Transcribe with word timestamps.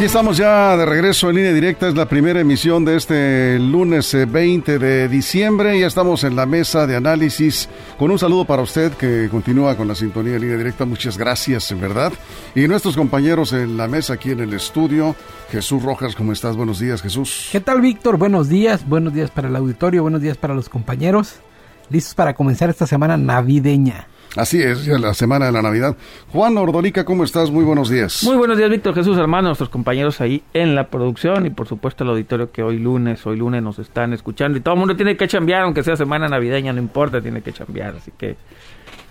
Aquí 0.00 0.06
estamos 0.06 0.38
ya 0.38 0.78
de 0.78 0.86
regreso 0.86 1.28
en 1.28 1.36
línea 1.36 1.52
directa. 1.52 1.86
Es 1.86 1.94
la 1.94 2.08
primera 2.08 2.40
emisión 2.40 2.86
de 2.86 2.96
este 2.96 3.58
lunes 3.58 4.16
20 4.32 4.72
eh, 4.72 4.78
de 4.78 5.08
diciembre. 5.08 5.78
Ya 5.78 5.88
estamos 5.88 6.24
en 6.24 6.36
la 6.36 6.46
mesa 6.46 6.86
de 6.86 6.96
análisis. 6.96 7.68
Con 7.98 8.10
un 8.10 8.18
saludo 8.18 8.46
para 8.46 8.62
usted 8.62 8.94
que 8.94 9.28
continúa 9.30 9.76
con 9.76 9.86
la 9.86 9.94
sintonía 9.94 10.36
en 10.36 10.40
línea 10.40 10.56
directa. 10.56 10.86
Muchas 10.86 11.18
gracias, 11.18 11.70
en 11.70 11.82
verdad. 11.82 12.14
Y 12.54 12.66
nuestros 12.66 12.96
compañeros 12.96 13.52
en 13.52 13.76
la 13.76 13.88
mesa 13.88 14.14
aquí 14.14 14.30
en 14.30 14.40
el 14.40 14.54
estudio. 14.54 15.14
Jesús 15.50 15.82
Rojas, 15.82 16.16
¿cómo 16.16 16.32
estás? 16.32 16.56
Buenos 16.56 16.78
días, 16.78 17.02
Jesús. 17.02 17.50
¿Qué 17.52 17.60
tal, 17.60 17.82
Víctor? 17.82 18.16
Buenos 18.16 18.48
días. 18.48 18.88
Buenos 18.88 19.12
días 19.12 19.30
para 19.30 19.48
el 19.48 19.56
auditorio. 19.56 20.00
Buenos 20.00 20.22
días 20.22 20.38
para 20.38 20.54
los 20.54 20.70
compañeros. 20.70 21.40
Listos 21.90 22.14
para 22.14 22.34
comenzar 22.34 22.70
esta 22.70 22.86
semana 22.86 23.16
navideña. 23.16 24.06
Así 24.36 24.62
es, 24.62 24.84
ya 24.84 24.96
la 24.96 25.12
semana 25.12 25.46
de 25.46 25.52
la 25.52 25.60
Navidad. 25.60 25.96
Juan 26.32 26.56
Ordolica, 26.56 27.04
¿cómo 27.04 27.24
estás? 27.24 27.50
Muy 27.50 27.64
buenos 27.64 27.90
días. 27.90 28.22
Muy 28.22 28.36
buenos 28.36 28.56
días, 28.56 28.70
Víctor 28.70 28.94
Jesús, 28.94 29.18
hermano, 29.18 29.48
nuestros 29.48 29.70
compañeros 29.70 30.20
ahí 30.20 30.44
en 30.54 30.76
la 30.76 30.86
producción 30.86 31.46
y 31.46 31.50
por 31.50 31.66
supuesto 31.66 32.04
el 32.04 32.10
auditorio 32.10 32.52
que 32.52 32.62
hoy 32.62 32.78
lunes, 32.78 33.26
hoy 33.26 33.38
lunes 33.38 33.60
nos 33.60 33.80
están 33.80 34.12
escuchando 34.12 34.56
y 34.56 34.60
todo 34.60 34.74
el 34.74 34.78
mundo 34.78 34.94
tiene 34.94 35.16
que 35.16 35.26
chambear, 35.26 35.62
aunque 35.62 35.82
sea 35.82 35.96
semana 35.96 36.28
navideña, 36.28 36.72
no 36.72 36.78
importa, 36.78 37.20
tiene 37.20 37.42
que 37.42 37.52
chambear, 37.52 37.96
así 37.96 38.12
que... 38.16 38.36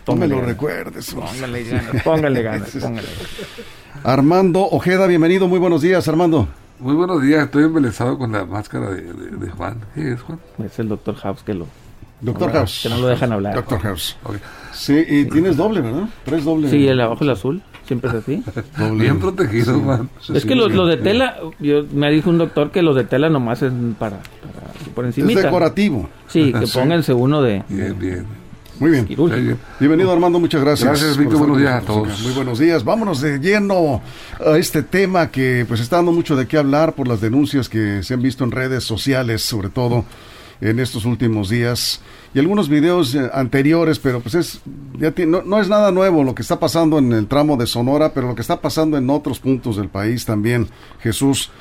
No 0.08 0.16
me 0.16 0.28
lo 0.28 0.42
recuerdes. 0.42 1.14
Póngale 1.14 1.64
ganas, 1.66 2.04
póngale 2.04 2.42
ganas, 2.42 2.70
póngale 2.82 3.08
Armando 4.06 4.62
Ojeda, 4.62 5.06
bienvenido, 5.06 5.50
muy 5.50 5.60
buenos 5.60 5.82
días, 5.82 6.08
Armando. 6.08 6.48
Muy 6.80 6.96
buenos 6.96 7.22
días, 7.22 7.44
estoy 7.44 7.66
embelesado 7.66 8.18
con 8.18 8.32
la 8.32 8.46
máscara 8.46 8.90
de, 8.92 9.50
Juan. 9.50 9.82
¿Qué 9.94 10.14
es, 10.14 10.22
Juan? 10.22 10.40
Es 10.64 10.80
el 10.80 10.88
doctor 10.88 11.16
House 11.16 11.44
que 11.44 11.54
lo... 11.54 11.68
Doctor 12.22 12.52
House. 12.52 12.82
Que 12.84 12.90
no 12.90 12.98
lo 12.98 13.08
dejan 13.08 13.32
hablar. 13.32 13.56
Doctor 13.56 13.80
House. 13.80 14.18
Sí, 14.74 15.04
y 15.08 15.26
tienes 15.26 15.58
doble, 15.58 15.82
¿verdad? 15.82 16.08
Tres 16.26 16.44
dobles. 16.46 16.72
Sí, 16.72 16.88
el 16.88 17.00
abajo 17.02 17.24
el 17.24 17.32
azul. 17.32 17.62
Siempre 17.86 18.10
es 18.10 18.16
así. 18.18 18.44
Bien 18.96 19.20
protegido, 19.20 19.80
Juan. 19.80 20.10
Es 20.34 20.46
que 20.46 20.56
los, 20.56 20.72
de 20.88 20.98
tela, 20.98 21.38
yo, 21.60 21.84
me 21.92 22.12
dijo 22.12 22.30
un 22.30 22.38
doctor 22.38 22.72
que 22.72 22.82
los 22.82 22.96
de 22.96 23.04
tela 23.04 23.30
nomás 23.30 23.64
es 23.64 23.74
para, 23.98 24.18
para 24.18 24.94
por 24.94 25.06
encima. 25.06 25.32
Es 25.32 25.44
decorativo. 25.44 26.08
Sí, 26.28 26.54
que 26.54 26.68
pónganse 26.68 27.14
uno 27.14 27.42
de... 27.42 27.64
Bien, 27.68 27.98
bien. 27.98 28.40
Muy 28.80 28.92
bien. 28.92 29.58
Bienvenido 29.78 30.12
Armando, 30.12 30.40
muchas 30.40 30.62
gracias. 30.62 30.88
Gracias 30.88 31.18
Víctor, 31.18 31.40
buenos 31.40 31.58
días 31.58 31.84
a 31.84 31.86
todos. 31.86 32.22
Muy 32.22 32.32
buenos 32.32 32.60
días. 32.60 32.86
Vámonos 32.86 33.20
de 33.20 33.38
lleno 33.38 34.02
a 34.40 34.58
este 34.58 34.84
tema 34.84 35.32
que 35.32 35.66
pues 35.68 35.82
está 35.82 35.98
dando 35.98 36.14
mucho 36.14 36.38
de 36.38 36.48
qué 36.48 36.58
hablar 36.58 36.94
por 36.94 37.06
las 37.06 37.20
denuncias 37.20 37.68
que 37.68 38.04
se 38.04 38.14
han 38.14 38.22
visto 38.22 38.46
en 38.46 38.52
redes 38.52 38.86
sociales, 38.86 39.42
sobre 39.42 39.68
todo 39.68 40.06
en 40.62 40.80
estos 40.80 41.06
últimos 41.06 41.50
días 41.50 42.02
y 42.34 42.40
algunos 42.40 42.70
videos 42.70 43.16
eh, 43.16 43.30
anteriores, 43.34 44.00
pero 44.00 44.20
pues 44.20 44.36
es 44.36 44.62
ya 45.00 45.14
no, 45.26 45.42
no, 45.42 45.60
es 45.60 45.70
nada 45.70 45.92
nuevo 45.92 46.24
lo 46.24 46.36
que 46.36 46.42
está 46.42 46.60
pasando 46.60 47.00
en 47.00 47.12
el 47.14 47.28
tramo 47.28 47.58
de 47.58 47.66
Sonora, 47.68 48.14
pero 48.14 48.28
lo 48.28 48.36
que 48.36 48.42
está 48.42 48.62
pasando 48.62 48.98
en 48.98 49.10
otros 49.10 49.40
puntos 49.40 49.78
del 49.78 49.90
país 49.90 50.26
también, 50.26 50.68
Jesús 51.02 51.52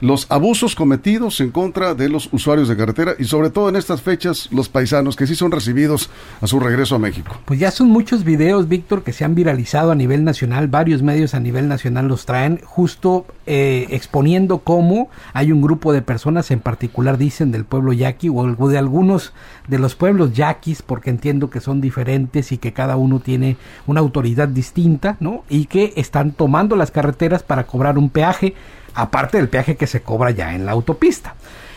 los 0.00 0.26
abusos 0.30 0.74
cometidos 0.74 1.40
en 1.40 1.50
contra 1.50 1.94
de 1.94 2.08
los 2.08 2.28
usuarios 2.32 2.68
de 2.68 2.76
carretera 2.76 3.14
y 3.18 3.24
sobre 3.24 3.50
todo 3.50 3.68
en 3.68 3.76
estas 3.76 4.02
fechas 4.02 4.48
los 4.52 4.68
paisanos 4.68 5.16
que 5.16 5.26
sí 5.26 5.34
son 5.34 5.50
recibidos 5.50 6.10
a 6.40 6.46
su 6.46 6.60
regreso 6.60 6.94
a 6.94 6.98
México. 6.98 7.36
Pues 7.44 7.58
ya 7.58 7.70
son 7.70 7.88
muchos 7.88 8.24
videos, 8.24 8.68
Víctor, 8.68 9.02
que 9.02 9.12
se 9.12 9.24
han 9.24 9.34
viralizado 9.34 9.90
a 9.90 9.94
nivel 9.94 10.24
nacional, 10.24 10.68
varios 10.68 11.02
medios 11.02 11.34
a 11.34 11.40
nivel 11.40 11.68
nacional 11.68 12.08
los 12.08 12.26
traen 12.26 12.60
justo 12.64 13.26
eh, 13.46 13.86
exponiendo 13.90 14.58
cómo 14.58 15.08
hay 15.32 15.52
un 15.52 15.62
grupo 15.62 15.92
de 15.92 16.02
personas, 16.02 16.50
en 16.50 16.60
particular 16.60 17.18
dicen 17.18 17.50
del 17.50 17.64
pueblo 17.64 17.92
yaqui 17.92 18.28
o 18.28 18.68
de 18.68 18.78
algunos 18.78 19.32
de 19.66 19.78
los 19.78 19.94
pueblos 19.94 20.32
yaquis, 20.32 20.82
porque 20.82 21.10
entiendo 21.10 21.50
que 21.50 21.60
son 21.60 21.80
diferentes 21.80 22.52
y 22.52 22.58
que 22.58 22.72
cada 22.72 22.96
uno 22.96 23.20
tiene 23.20 23.56
una 23.86 24.00
autoridad 24.00 24.48
distinta, 24.48 25.16
¿no? 25.20 25.44
Y 25.48 25.66
que 25.66 25.92
están 25.96 26.32
tomando 26.32 26.76
las 26.76 26.90
carreteras 26.90 27.42
para 27.42 27.66
cobrar 27.66 27.98
un 27.98 28.10
peaje 28.10 28.54
aparte 28.94 29.38
del 29.38 29.48
peaje 29.48 29.76
que 29.76 29.86
se 29.86 30.02
cobra 30.02 30.30
ya 30.30 30.54
en 30.54 30.66
la 30.66 30.72
autopista. 30.72 31.34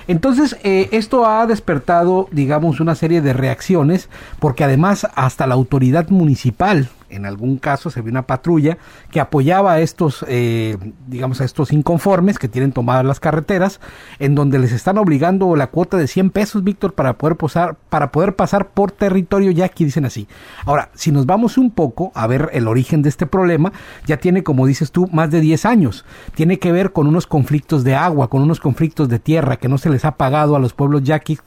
Entonces, 0.08 0.58
eh, 0.64 0.90
esto 0.92 1.26
ha 1.26 1.46
despertado, 1.46 2.28
digamos, 2.32 2.80
una 2.80 2.96
serie 2.96 3.22
de 3.22 3.34
reacciones, 3.34 4.10
porque 4.40 4.64
además 4.64 5.08
hasta 5.16 5.48
la 5.48 5.54
autoridad 5.54 6.10
municipal 6.10 6.90
en 7.12 7.26
algún 7.26 7.58
caso 7.58 7.90
se 7.90 8.02
ve 8.02 8.10
una 8.10 8.28
patrulla 8.28 8.78
que 9.12 9.20
apoyaba 9.20 9.74
a 9.74 9.80
estos, 9.80 10.26
eh, 10.28 10.78
digamos, 11.08 11.42
a 11.42 11.46
estos 11.46 11.72
inconformes 11.72 12.40
que 12.40 12.48
tienen 12.48 12.72
tomadas 12.72 13.06
las 13.06 13.20
carreteras, 13.20 13.80
en 14.20 14.36
donde 14.36 14.60
les 14.60 14.72
están 14.72 14.98
obligando 14.98 15.56
la 15.56 15.68
cuota 15.68 15.98
de 15.98 16.08
100 16.08 16.32
pesos, 16.32 16.64
Víctor, 16.64 16.94
para 16.94 17.18
poder 17.18 17.38
pasar, 17.38 17.78
para 17.90 18.12
poder 18.12 18.36
pasar 18.36 18.70
por 18.70 18.92
territorio 18.92 19.52
ya 19.52 19.66
aquí 19.66 19.86
dicen 19.86 20.06
así. 20.06 20.28
Ahora, 20.66 20.90
si 20.94 21.12
nos 21.12 21.26
vamos 21.26 21.58
un 21.58 21.72
poco 21.72 22.12
a 22.16 22.28
ver 22.28 22.50
el 22.54 22.68
origen 22.68 23.02
de 23.02 23.10
este 23.10 23.26
problema, 23.26 23.72
ya 24.06 24.18
tiene, 24.18 24.44
como 24.44 24.66
dices 24.66 24.92
tú, 24.92 25.08
más 25.12 25.32
de 25.32 25.42
10 25.42 25.66
años. 25.66 26.06
Tiene 26.36 26.60
que 26.60 26.72
ver 26.72 26.92
con 26.92 27.08
unos 27.08 27.28
conflictos 27.28 27.84
de 27.84 27.96
agua, 27.96 28.30
con 28.30 28.42
unos 28.42 28.60
conflictos 28.60 29.10
de 29.10 29.20
tierra 29.20 29.58
que 29.58 29.68
no 29.68 29.78
se 29.78 29.90
les 29.90 30.06
ha 30.06 30.18
pagado 30.18 30.56
a 30.56 30.60
los 30.60 30.74
pueblos 30.74 31.04
yaquis, 31.04 31.42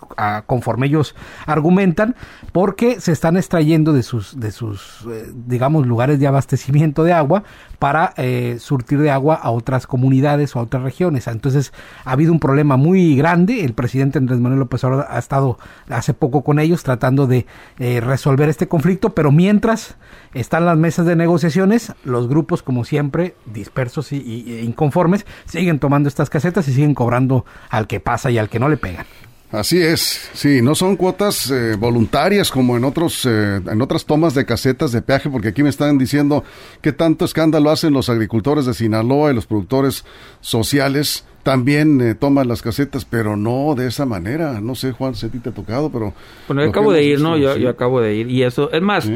conforme 0.47 0.87
ellos 0.87 1.15
argumentan, 1.47 2.17
porque 2.53 3.01
se 3.01 3.13
están 3.13 3.37
extrayendo 3.37 3.93
de 3.93 4.03
sus, 4.03 4.39
de 4.39 4.51
sus, 4.53 5.07
eh, 5.11 5.31
digamos, 5.55 5.87
lugares 5.87 6.19
de 6.19 6.27
abastecimiento 6.27 7.05
de 7.05 7.13
agua 7.13 7.45
para 7.79 8.13
eh, 8.17 8.57
surtir 8.59 8.99
de 8.99 9.11
agua 9.11 9.37
a 9.37 9.51
otras 9.51 9.87
comunidades 9.87 10.55
o 10.55 10.59
a 10.59 10.63
otras 10.63 10.83
regiones. 10.83 11.29
Entonces 11.29 11.73
ha 12.05 12.13
habido 12.13 12.33
un 12.33 12.41
problema 12.41 12.77
muy 12.77 13.17
grande. 13.17 13.65
El 13.65 13.73
presidente 13.73 14.19
Andrés 14.19 14.41
Manuel 14.41 14.59
López 14.61 14.83
Obrador 14.83 15.07
ha 15.09 15.19
estado 15.19 15.59
hace 15.89 16.13
poco 16.13 16.43
con 16.43 16.59
ellos 16.59 16.83
tratando 16.83 17.29
de 17.29 17.47
eh, 17.79 18.01
resolver 18.01 18.49
este 18.49 18.67
conflicto, 18.67 19.15
pero 19.15 19.31
mientras 19.31 19.97
están 20.35 20.67
las 20.67 20.77
mesas 20.77 21.07
de 21.07 21.15
negociaciones, 21.15 21.93
los 22.05 22.29
grupos, 22.29 22.63
como 22.63 22.85
siempre, 22.85 23.37
dispersos 23.47 24.11
y, 24.13 24.17
y 24.17 24.59
inconformes, 24.61 25.25
siguen 25.45 25.79
tomando 25.79 26.09
estas 26.09 26.31
casetas 26.31 26.67
y 26.67 26.75
siguen 26.75 26.95
cobrando 26.95 27.45
al 27.71 27.87
que 27.87 28.01
pasa 28.01 28.31
y 28.31 28.39
al 28.39 28.49
que 28.49 28.59
no 28.59 28.69
le 28.69 28.77
pegan. 28.77 29.07
Así 29.55 29.81
es, 29.81 30.31
sí, 30.33 30.61
no 30.63 30.75
son 30.75 30.97
cuotas 30.97 31.49
eh, 31.49 31.77
voluntarias 31.79 32.51
como 32.51 32.77
en 32.77 32.83
otros 32.83 33.25
eh, 33.25 33.61
en 33.65 33.81
otras 33.81 34.05
tomas 34.05 34.35
de 34.35 34.45
casetas 34.45 34.91
de 34.91 35.01
peaje, 35.01 35.31
porque 35.31 35.49
aquí 35.49 35.63
me 35.63 35.69
están 35.69 35.97
diciendo 35.97 36.43
que 36.81 36.93
tanto 36.93 37.25
escándalo 37.25 37.71
hacen 37.71 37.93
los 37.93 38.09
agricultores 38.09 38.67
de 38.67 38.75
Sinaloa 38.75 39.31
y 39.31 39.35
los 39.35 39.47
productores 39.47 40.05
sociales 40.41 41.25
también 41.45 42.01
eh, 42.01 42.17
toman 42.17 42.49
las 42.49 42.63
casetas, 42.63 43.05
pero 43.05 43.37
no 43.37 43.77
de 43.77 43.87
esa 43.87 44.07
manera. 44.07 44.61
No 44.61 44.75
sé, 44.75 44.91
Juan, 44.91 45.15
si 45.15 45.27
a 45.27 45.29
ti 45.29 45.39
te 45.39 45.51
ha 45.51 45.53
tocado, 45.53 45.89
pero... 45.89 46.15
Bueno, 46.49 46.65
yo 46.65 46.71
acabo 46.71 46.91
de 46.91 47.05
ir, 47.05 47.21
¿no? 47.21 47.37
Yo, 47.37 47.57
yo, 47.57 47.69
acabo 47.69 48.01
de 48.01 48.17
ir. 48.17 48.31
Y 48.31 48.43
eso, 48.43 48.73
es 48.73 48.83
más, 48.83 49.09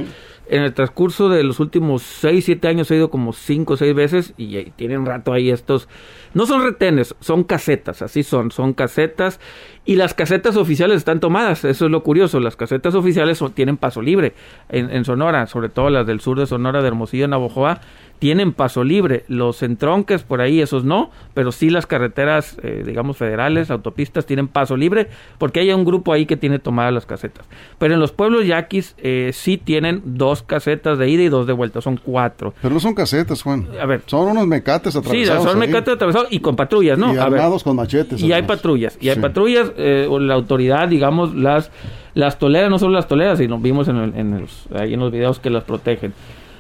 en 0.50 0.62
el 0.62 0.74
transcurso 0.74 1.28
de 1.28 1.42
los 1.44 1.60
últimos 1.60 2.02
6, 2.02 2.44
7 2.44 2.68
años 2.68 2.90
he 2.90 2.96
ido 2.96 3.10
como 3.10 3.32
5 3.32 3.74
o 3.74 3.76
6 3.76 3.94
veces 3.94 4.34
y, 4.36 4.70
tienen 4.76 5.06
rato 5.06 5.32
ahí 5.32 5.50
estos... 5.50 5.88
No 6.34 6.46
son 6.46 6.62
retenes, 6.62 7.14
son 7.20 7.44
casetas, 7.44 8.02
así 8.02 8.22
son, 8.22 8.50
son 8.50 8.74
casetas 8.74 9.40
y 9.84 9.96
las 9.96 10.12
casetas 10.14 10.56
oficiales 10.56 10.98
están 10.98 11.20
tomadas, 11.20 11.64
eso 11.64 11.86
es 11.86 11.90
lo 11.90 12.02
curioso, 12.02 12.38
las 12.40 12.56
casetas 12.56 12.94
oficiales 12.94 13.42
tienen 13.54 13.76
paso 13.78 14.02
libre 14.02 14.34
en, 14.68 14.90
en 14.90 15.04
Sonora, 15.04 15.46
sobre 15.46 15.70
todo 15.70 15.88
las 15.88 16.06
del 16.06 16.20
sur 16.20 16.38
de 16.38 16.46
Sonora, 16.46 16.82
de 16.82 16.88
Hermosillo, 16.88 17.28
Navojoa, 17.28 17.80
tienen 18.18 18.52
paso 18.52 18.84
libre. 18.84 19.24
Los 19.28 19.62
entronques 19.62 20.22
por 20.22 20.40
ahí, 20.40 20.60
esos 20.60 20.84
no, 20.84 21.10
pero 21.34 21.52
sí 21.52 21.70
las 21.70 21.86
carreteras, 21.86 22.56
eh, 22.62 22.82
digamos, 22.84 23.16
federales, 23.16 23.70
autopistas, 23.70 24.26
tienen 24.26 24.48
paso 24.48 24.76
libre, 24.76 25.08
porque 25.38 25.60
hay 25.60 25.72
un 25.72 25.84
grupo 25.84 26.12
ahí 26.12 26.26
que 26.26 26.36
tiene 26.36 26.58
tomadas 26.58 26.92
las 26.92 27.06
casetas. 27.06 27.46
Pero 27.78 27.94
en 27.94 28.00
los 28.00 28.12
pueblos 28.12 28.46
yaquis 28.46 28.94
eh, 28.98 29.30
sí 29.32 29.56
tienen 29.56 30.02
dos 30.04 30.42
casetas 30.42 30.98
de 30.98 31.08
ida 31.08 31.22
y 31.22 31.28
dos 31.28 31.46
de 31.46 31.52
vuelta, 31.52 31.80
son 31.80 31.98
cuatro. 32.02 32.54
Pero 32.60 32.74
no 32.74 32.80
son 32.80 32.94
casetas, 32.94 33.42
Juan. 33.42 33.68
A 33.80 33.86
ver. 33.86 34.02
Son 34.06 34.28
unos 34.28 34.46
mecates 34.46 34.96
atravesados. 34.96 35.42
Sí, 35.42 35.48
son 35.50 35.58
mecates 35.58 35.94
atravesados 35.94 36.28
y 36.30 36.40
con 36.40 36.56
patrullas, 36.56 36.98
¿no? 36.98 37.14
Y 37.14 37.18
armados 37.18 37.62
con 37.62 37.76
machetes. 37.76 38.20
Y 38.20 38.32
hay 38.32 38.42
patrullas, 38.42 38.98
y 39.00 39.08
hay 39.08 39.16
patrullas, 39.16 39.72
eh, 39.76 40.08
la 40.20 40.34
autoridad, 40.34 40.88
digamos, 40.88 41.34
las 41.34 41.70
las 42.14 42.36
toleras, 42.36 42.68
no 42.68 42.80
solo 42.80 42.94
las 42.94 43.06
toleras, 43.06 43.38
sino 43.38 43.58
vimos 43.60 43.86
en, 43.86 43.96
en 43.96 44.40
los, 44.40 44.66
ahí 44.74 44.94
en 44.94 45.00
los 45.00 45.12
videos 45.12 45.38
que 45.38 45.50
las 45.50 45.62
protegen. 45.62 46.12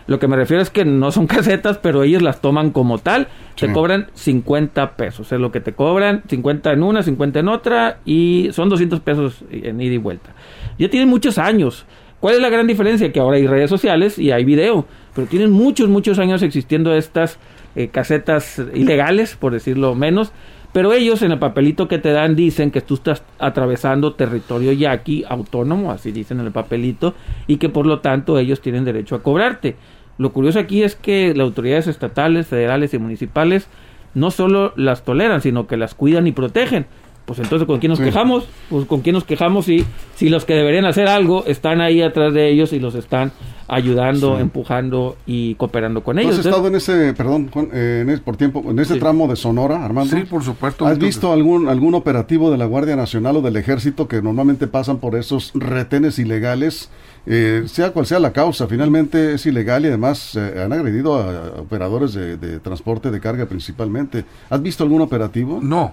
Lo 0.08 0.18
que 0.18 0.26
me 0.26 0.36
refiero 0.36 0.62
es 0.62 0.70
que 0.70 0.84
no 0.84 1.12
son 1.12 1.26
casetas, 1.28 1.78
pero 1.78 2.02
ellos 2.02 2.22
las 2.22 2.40
toman 2.40 2.70
como 2.70 2.98
tal. 2.98 3.28
Te 3.54 3.70
cobran 3.72 4.08
50 4.14 4.96
pesos. 4.96 5.30
Es 5.30 5.38
lo 5.38 5.52
que 5.52 5.60
te 5.60 5.74
cobran, 5.74 6.22
50 6.28 6.72
en 6.72 6.82
una, 6.82 7.02
50 7.02 7.40
en 7.40 7.48
otra, 7.48 7.98
y 8.04 8.48
son 8.52 8.68
200 8.68 9.00
pesos 9.00 9.44
en 9.50 9.80
ida 9.80 9.94
y 9.94 9.98
vuelta. 9.98 10.30
Ya 10.78 10.88
tienen 10.88 11.08
muchos 11.08 11.38
años. 11.38 11.84
¿Cuál 12.20 12.36
es 12.36 12.40
la 12.40 12.48
gran 12.48 12.66
diferencia? 12.66 13.12
Que 13.12 13.20
ahora 13.20 13.36
hay 13.36 13.46
redes 13.46 13.70
sociales 13.70 14.18
y 14.18 14.32
hay 14.32 14.44
video, 14.44 14.86
pero 15.14 15.28
tienen 15.28 15.50
muchos, 15.50 15.88
muchos 15.88 16.18
años 16.18 16.42
existiendo 16.42 16.92
estas 16.94 17.38
eh, 17.76 17.88
casetas 17.88 18.60
ilegales, 18.74 19.36
por 19.36 19.52
decirlo 19.52 19.94
menos, 19.94 20.32
pero 20.72 20.92
ellos 20.92 21.22
en 21.22 21.32
el 21.32 21.38
papelito 21.38 21.86
que 21.86 21.98
te 21.98 22.12
dan 22.12 22.34
dicen 22.34 22.70
que 22.70 22.80
tú 22.80 22.94
estás 22.94 23.22
atravesando 23.38 24.14
territorio 24.14 24.72
yaqui 24.72 25.24
autónomo, 25.28 25.92
así 25.92 26.12
dicen 26.12 26.40
en 26.40 26.46
el 26.46 26.52
papelito, 26.52 27.14
y 27.46 27.56
que 27.58 27.68
por 27.68 27.86
lo 27.86 28.00
tanto 28.00 28.38
ellos 28.38 28.60
tienen 28.60 28.84
derecho 28.84 29.14
a 29.14 29.22
cobrarte. 29.22 29.76
Lo 30.18 30.32
curioso 30.32 30.58
aquí 30.58 30.82
es 30.82 30.96
que 30.96 31.32
las 31.34 31.44
autoridades 31.44 31.86
estatales, 31.86 32.46
federales 32.46 32.92
y 32.92 32.98
municipales 32.98 33.68
no 34.14 34.30
solo 34.30 34.72
las 34.76 35.04
toleran, 35.04 35.40
sino 35.40 35.66
que 35.66 35.76
las 35.76 35.94
cuidan 35.94 36.26
y 36.26 36.32
protegen 36.32 36.86
pues 37.28 37.40
entonces 37.40 37.66
¿con 37.66 37.78
quién 37.78 37.90
nos 37.90 38.00
quejamos? 38.00 38.48
Pues 38.70 38.86
con 38.86 39.02
quién 39.02 39.12
nos 39.12 39.24
quejamos 39.24 39.66
si, 39.66 39.84
si 40.14 40.30
los 40.30 40.46
que 40.46 40.54
deberían 40.54 40.86
hacer 40.86 41.08
algo 41.08 41.44
están 41.44 41.82
ahí 41.82 42.00
atrás 42.00 42.32
de 42.32 42.48
ellos 42.48 42.72
y 42.72 42.80
los 42.80 42.94
están 42.94 43.32
ayudando, 43.68 44.38
empujando 44.38 45.18
y 45.26 45.54
cooperando 45.56 46.02
con 46.02 46.18
ellos. 46.18 46.38
¿Has 46.38 46.46
estado 46.46 46.68
en 46.68 46.76
ese, 46.76 47.12
perdón, 47.12 47.50
eh, 47.74 48.02
en 48.08 48.18
por 48.20 48.38
tiempo, 48.38 48.64
en 48.66 48.78
ese 48.78 48.96
tramo 48.96 49.28
de 49.28 49.36
Sonora, 49.36 49.84
Armando? 49.84 50.16
Sí, 50.16 50.22
por 50.22 50.42
supuesto. 50.42 50.86
¿Has 50.86 50.98
visto 50.98 51.30
algún, 51.30 51.68
algún 51.68 51.94
operativo 51.94 52.50
de 52.50 52.56
la 52.56 52.64
Guardia 52.64 52.96
Nacional 52.96 53.36
o 53.36 53.42
del 53.42 53.56
Ejército 53.56 54.08
que 54.08 54.22
normalmente 54.22 54.66
pasan 54.66 54.96
por 54.96 55.14
esos 55.14 55.52
retenes 55.54 56.18
ilegales? 56.18 56.88
Eh, 57.26 57.64
sea 57.66 57.90
cual 57.90 58.06
sea 58.06 58.20
la 58.20 58.32
causa, 58.32 58.66
finalmente 58.68 59.34
es 59.34 59.44
ilegal 59.44 59.84
y 59.84 59.88
además 59.88 60.34
eh, 60.34 60.62
han 60.64 60.72
agredido 60.72 61.16
a, 61.16 61.60
operadores 61.60 62.14
de, 62.14 62.38
de 62.38 62.58
transporte 62.58 63.10
de 63.10 63.20
carga 63.20 63.44
principalmente. 63.44 64.24
¿Has 64.48 64.62
visto 64.62 64.82
algún 64.82 65.02
operativo? 65.02 65.58
No, 65.60 65.92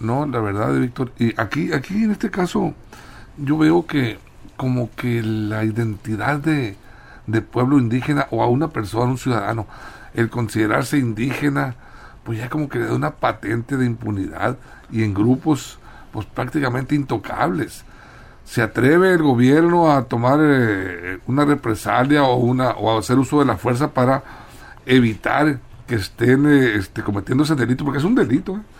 no, 0.00 0.26
la 0.26 0.40
verdad, 0.40 0.72
Víctor. 0.78 1.12
Y 1.18 1.38
aquí, 1.40 1.72
aquí 1.72 2.04
en 2.04 2.12
este 2.12 2.30
caso, 2.30 2.74
yo 3.36 3.58
veo 3.58 3.86
que 3.86 4.18
como 4.56 4.90
que 4.94 5.22
la 5.22 5.64
identidad 5.64 6.38
de, 6.38 6.76
de 7.26 7.42
pueblo 7.42 7.78
indígena 7.78 8.26
o 8.30 8.42
a 8.42 8.48
una 8.48 8.68
persona, 8.68 9.10
un 9.10 9.18
ciudadano, 9.18 9.66
el 10.14 10.30
considerarse 10.30 10.98
indígena, 10.98 11.76
pues 12.24 12.38
ya 12.38 12.48
como 12.48 12.68
que 12.68 12.78
le 12.78 12.86
da 12.86 12.94
una 12.94 13.12
patente 13.12 13.76
de 13.76 13.86
impunidad 13.86 14.56
y 14.90 15.02
en 15.02 15.14
grupos 15.14 15.78
pues 16.12 16.26
prácticamente 16.26 16.94
intocables. 16.94 17.84
¿Se 18.44 18.62
atreve 18.62 19.12
el 19.12 19.22
gobierno 19.22 19.92
a 19.92 20.04
tomar 20.04 20.40
eh, 20.42 21.18
una 21.26 21.44
represalia 21.44 22.24
o, 22.24 22.36
una, 22.36 22.70
o 22.70 22.96
a 22.96 22.98
hacer 22.98 23.18
uso 23.18 23.40
de 23.40 23.44
la 23.44 23.58
fuerza 23.58 23.92
para 23.92 24.22
evitar 24.86 25.58
que 25.86 25.96
estén 25.96 26.46
eh, 26.46 26.76
este, 26.76 27.02
cometiendo 27.02 27.44
ese 27.44 27.54
delito? 27.54 27.84
Porque 27.84 27.98
es 27.98 28.04
un 28.04 28.14
delito. 28.14 28.56
¿eh? 28.56 28.77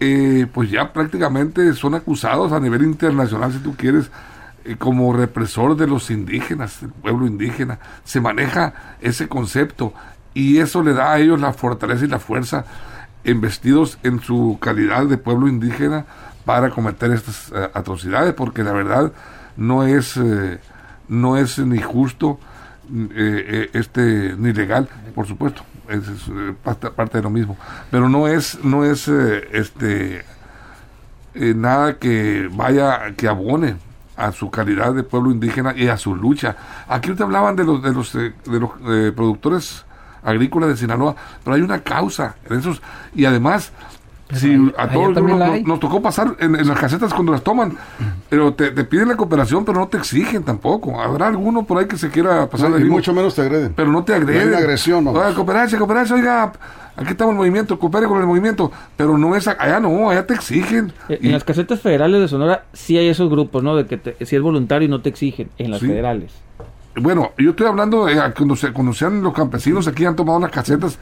Eh, 0.00 0.46
pues 0.52 0.70
ya 0.70 0.92
prácticamente 0.92 1.72
son 1.74 1.96
acusados 1.96 2.52
a 2.52 2.60
nivel 2.60 2.82
internacional, 2.82 3.52
si 3.52 3.58
tú 3.58 3.74
quieres, 3.76 4.10
eh, 4.64 4.76
como 4.78 5.12
represor 5.12 5.76
de 5.76 5.88
los 5.88 6.10
indígenas, 6.10 6.80
del 6.80 6.90
pueblo 6.90 7.26
indígena. 7.26 7.80
Se 8.04 8.20
maneja 8.20 8.96
ese 9.00 9.26
concepto 9.28 9.92
y 10.34 10.58
eso 10.58 10.84
le 10.84 10.92
da 10.92 11.14
a 11.14 11.18
ellos 11.18 11.40
la 11.40 11.52
fortaleza 11.52 12.04
y 12.04 12.08
la 12.08 12.20
fuerza 12.20 12.64
investidos 13.24 13.98
en 14.04 14.20
su 14.20 14.58
calidad 14.60 15.06
de 15.06 15.18
pueblo 15.18 15.48
indígena 15.48 16.04
para 16.44 16.70
cometer 16.70 17.10
estas 17.10 17.50
eh, 17.50 17.68
atrocidades, 17.74 18.34
porque 18.34 18.62
la 18.62 18.72
verdad 18.72 19.12
no 19.56 19.84
es, 19.84 20.18
no 21.08 21.36
es 21.36 21.58
ni 21.58 21.78
justo 21.78 22.38
este 23.72 24.36
ni 24.38 24.52
legal, 24.52 24.88
por 25.16 25.26
supuesto 25.26 25.64
es, 25.88 26.28
eh, 26.28 26.54
parte, 26.62 27.18
de 27.18 27.22
lo 27.22 27.30
mismo. 27.30 27.56
Pero 27.90 28.08
no 28.08 28.28
es, 28.28 28.62
no 28.64 28.84
es 28.84 29.08
eh, 29.08 29.48
este 29.52 30.24
eh, 31.34 31.54
nada 31.54 31.98
que 31.98 32.48
vaya, 32.52 33.12
que 33.16 33.28
abone 33.28 33.76
a 34.16 34.32
su 34.32 34.50
calidad 34.50 34.94
de 34.94 35.02
pueblo 35.02 35.30
indígena 35.30 35.74
y 35.76 35.88
a 35.88 35.96
su 35.96 36.14
lucha. 36.14 36.56
Aquí 36.88 37.12
te 37.12 37.22
hablaban 37.22 37.56
de 37.56 37.64
los 37.64 37.82
de 37.82 37.92
los 37.92 38.12
de 38.12 38.60
los 38.60 38.70
productores 39.14 39.84
agrícolas 40.22 40.70
de 40.70 40.76
Sinaloa, 40.76 41.14
pero 41.44 41.54
hay 41.54 41.62
una 41.62 41.80
causa 41.80 42.34
en 42.48 42.58
esos 42.58 42.82
y 43.14 43.24
además 43.24 43.72
Sí, 44.34 44.72
a 44.76 44.88
todos 44.88 45.14
nos, 45.64 45.80
tocó 45.80 46.02
pasar 46.02 46.36
en, 46.38 46.52
las 46.52 46.78
casetas 46.78 47.14
cuando 47.14 47.32
las 47.32 47.42
toman, 47.42 47.76
pero 48.28 48.52
te, 48.52 48.70
piden 48.84 49.08
la 49.08 49.16
cooperación, 49.16 49.64
pero 49.64 49.78
no 49.78 49.88
te 49.88 49.96
exigen 49.96 50.42
tampoco. 50.42 51.00
Habrá 51.00 51.28
alguno 51.28 51.64
por 51.64 51.78
ahí 51.78 51.86
que 51.86 51.96
se 51.96 52.10
quiera 52.10 52.48
pasar 52.48 52.70
de 52.72 52.80
Y 52.80 52.84
mucho 52.84 53.14
menos 53.14 53.34
te 53.34 53.42
agreden. 53.42 53.72
Pero 53.74 53.90
no 53.90 54.04
te 54.04 54.14
agreden. 54.14 54.50
No 54.50 54.58
agresión, 54.58 55.04
no. 55.04 55.12
Oiga, 55.12 55.34
cooperancia, 55.34 55.78
cooperancia, 55.78 56.14
oiga, 56.14 56.52
aquí 56.96 57.10
estamos 57.10 57.32
el 57.32 57.38
movimiento, 57.38 57.78
coopere 57.78 58.06
con 58.06 58.20
el 58.20 58.26
movimiento, 58.26 58.70
pero 58.96 59.16
no 59.16 59.34
es, 59.34 59.48
allá 59.48 59.80
no, 59.80 60.10
allá 60.10 60.26
te 60.26 60.34
exigen. 60.34 60.92
Eh, 61.08 61.20
en 61.22 61.32
las 61.32 61.44
casetas 61.44 61.80
federales 61.80 62.20
de 62.20 62.28
Sonora 62.28 62.64
sí 62.74 62.98
hay 62.98 63.08
esos 63.08 63.30
grupos, 63.30 63.62
¿no? 63.62 63.76
De 63.76 63.86
que 63.86 64.26
si 64.26 64.36
es 64.36 64.42
voluntario 64.42 64.86
y 64.86 64.90
no 64.90 65.00
te 65.00 65.08
exigen, 65.08 65.48
en 65.56 65.70
las 65.70 65.80
federales. 65.80 66.34
Bueno, 67.00 67.32
yo 67.38 67.50
estoy 67.50 67.66
hablando 67.66 68.06
de 68.06 68.14
cuando 68.36 68.56
se 68.56 68.72
conocían 68.72 69.22
los 69.22 69.32
campesinos, 69.32 69.86
aquí 69.88 70.04
han 70.04 70.16
tomado 70.16 70.40
las 70.40 70.50
casetas 70.50 70.98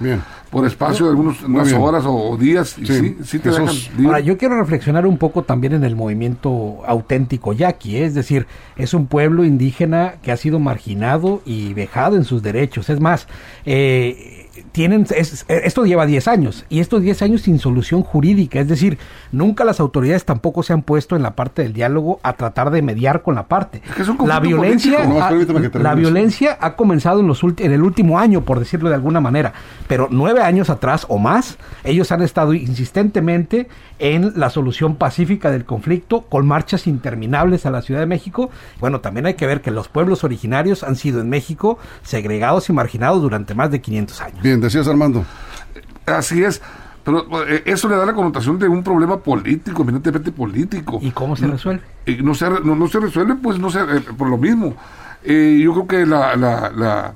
por 0.50 0.66
espacio 0.66 1.06
de 1.06 1.10
algunos, 1.10 1.42
unas 1.42 1.72
horas 1.72 2.04
o, 2.06 2.36
días. 2.36 2.76
sí, 2.82 3.16
sí, 3.24 3.38
te 3.38 3.50
Ahora, 3.50 4.20
yo 4.20 4.36
quiero 4.36 4.58
reflexionar 4.58 5.06
un 5.06 5.18
poco 5.18 5.42
también 5.42 5.72
en 5.74 5.84
el 5.84 5.96
movimiento 5.96 6.82
auténtico 6.86 7.52
yaqui, 7.52 7.96
¿eh? 7.96 8.04
es 8.04 8.14
decir, 8.14 8.46
es 8.76 8.94
un 8.94 9.06
pueblo 9.06 9.44
indígena 9.44 10.14
que 10.22 10.32
ha 10.32 10.36
sido 10.36 10.58
marginado 10.58 11.42
y 11.44 11.74
vejado 11.74 12.16
en 12.16 12.24
sus 12.24 12.42
derechos. 12.42 12.90
Es 12.90 13.00
más, 13.00 13.26
eh, 13.64 14.45
tienen, 14.72 15.06
esto 15.10 15.84
lleva 15.84 16.06
10 16.06 16.28
años 16.28 16.64
y 16.68 16.80
estos 16.80 17.02
10 17.02 17.22
años 17.22 17.42
sin 17.42 17.58
solución 17.58 18.02
jurídica, 18.02 18.60
es 18.60 18.68
decir, 18.68 18.98
nunca 19.32 19.64
las 19.64 19.80
autoridades 19.80 20.24
tampoco 20.24 20.62
se 20.62 20.72
han 20.72 20.82
puesto 20.82 21.16
en 21.16 21.22
la 21.22 21.34
parte 21.34 21.62
del 21.62 21.72
diálogo 21.72 22.20
a 22.22 22.34
tratar 22.34 22.70
de 22.70 22.82
mediar 22.82 23.22
con 23.22 23.34
la 23.34 23.46
parte. 23.46 23.82
la 24.26 24.40
violencia, 24.40 24.98
ha, 25.02 25.30
la 25.78 25.94
violencia 25.94 26.56
ha 26.60 26.76
comenzado 26.76 27.20
en, 27.20 27.26
los 27.26 27.42
en 27.42 27.72
el 27.72 27.82
último 27.82 28.18
año, 28.18 28.42
por 28.42 28.58
decirlo 28.58 28.88
de 28.88 28.94
alguna 28.94 29.20
manera, 29.20 29.52
pero 29.88 30.08
nueve 30.10 30.42
años 30.42 30.70
atrás 30.70 31.06
o 31.08 31.18
más, 31.18 31.58
ellos 31.84 32.12
han 32.12 32.22
estado 32.22 32.54
insistentemente 32.54 33.68
en 33.98 34.32
la 34.36 34.50
solución 34.50 34.96
pacífica 34.96 35.50
del 35.50 35.64
conflicto 35.64 36.22
con 36.22 36.46
marchas 36.46 36.86
interminables 36.86 37.66
a 37.66 37.70
la 37.70 37.82
Ciudad 37.82 38.00
de 38.00 38.06
México. 38.06 38.50
Bueno, 38.80 39.00
también 39.00 39.26
hay 39.26 39.34
que 39.34 39.46
ver 39.46 39.62
que 39.62 39.70
los 39.70 39.88
pueblos 39.88 40.24
originarios 40.24 40.82
han 40.82 40.96
sido 40.96 41.20
en 41.20 41.28
México 41.28 41.78
segregados 42.02 42.68
y 42.68 42.72
marginados 42.72 43.22
durante 43.22 43.54
más 43.54 43.70
de 43.70 43.80
500 43.80 44.20
años. 44.20 44.38
Bien, 44.46 44.60
decías 44.60 44.86
Armando. 44.86 45.24
Así 46.06 46.44
es. 46.44 46.62
Pero 47.02 47.26
eh, 47.48 47.64
eso 47.66 47.88
le 47.88 47.96
da 47.96 48.06
la 48.06 48.14
connotación 48.14 48.60
de 48.60 48.68
un 48.68 48.84
problema 48.84 49.18
político, 49.18 49.82
eminentemente 49.82 50.30
político. 50.30 51.00
¿Y 51.02 51.10
cómo 51.10 51.34
se 51.34 51.48
resuelve? 51.48 51.82
Y 52.06 52.22
no, 52.22 52.32
se, 52.32 52.48
no, 52.48 52.86
se 52.86 53.00
resuelve, 53.00 53.34
pues 53.34 53.58
no 53.58 53.70
sé, 53.70 53.80
eh, 53.80 54.02
por 54.16 54.28
lo 54.28 54.38
mismo. 54.38 54.76
Eh, 55.24 55.60
yo 55.60 55.72
creo 55.72 55.86
que 55.88 56.06
la, 56.06 56.36
la, 56.36 57.12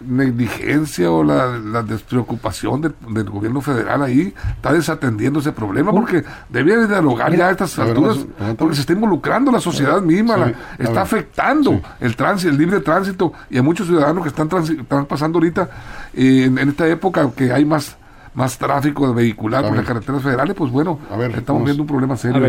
negligencia 0.00 1.10
o 1.10 1.22
la, 1.22 1.82
despreocupación 1.82 2.94
del, 3.08 3.30
gobierno 3.30 3.60
federal 3.60 4.02
ahí 4.02 4.34
está 4.56 4.72
desatendiendo 4.72 5.40
ese 5.40 5.52
problema 5.52 5.92
porque 5.92 6.24
debía 6.48 6.86
dialogar 6.86 7.34
ya 7.34 7.48
a 7.48 7.50
estas 7.50 7.78
alturas 7.78 8.26
porque 8.56 8.74
se 8.74 8.82
está 8.82 8.92
involucrando 8.92 9.50
la 9.50 9.60
sociedad 9.60 10.00
misma, 10.00 10.52
está 10.78 11.02
afectando 11.02 11.80
el 12.00 12.16
tránsito, 12.16 12.50
el 12.50 12.58
libre 12.58 12.80
tránsito 12.80 13.32
y 13.50 13.58
a 13.58 13.62
muchos 13.62 13.86
ciudadanos 13.86 14.22
que 14.22 14.28
están, 14.28 14.48
están 14.62 15.06
pasando 15.06 15.38
ahorita 15.38 15.68
en, 16.14 16.58
esta 16.58 16.88
época 16.88 17.30
que 17.34 17.52
hay 17.52 17.64
más 17.64 17.96
más 18.34 18.58
tráfico 18.58 19.14
vehicular 19.14 19.66
por 19.66 19.74
las 19.74 19.86
carreteras 19.86 20.22
federales, 20.22 20.54
pues 20.54 20.70
bueno, 20.70 20.98
estamos 21.34 21.64
viendo 21.64 21.84
un 21.84 21.86
problema 21.86 22.18
serio. 22.18 22.44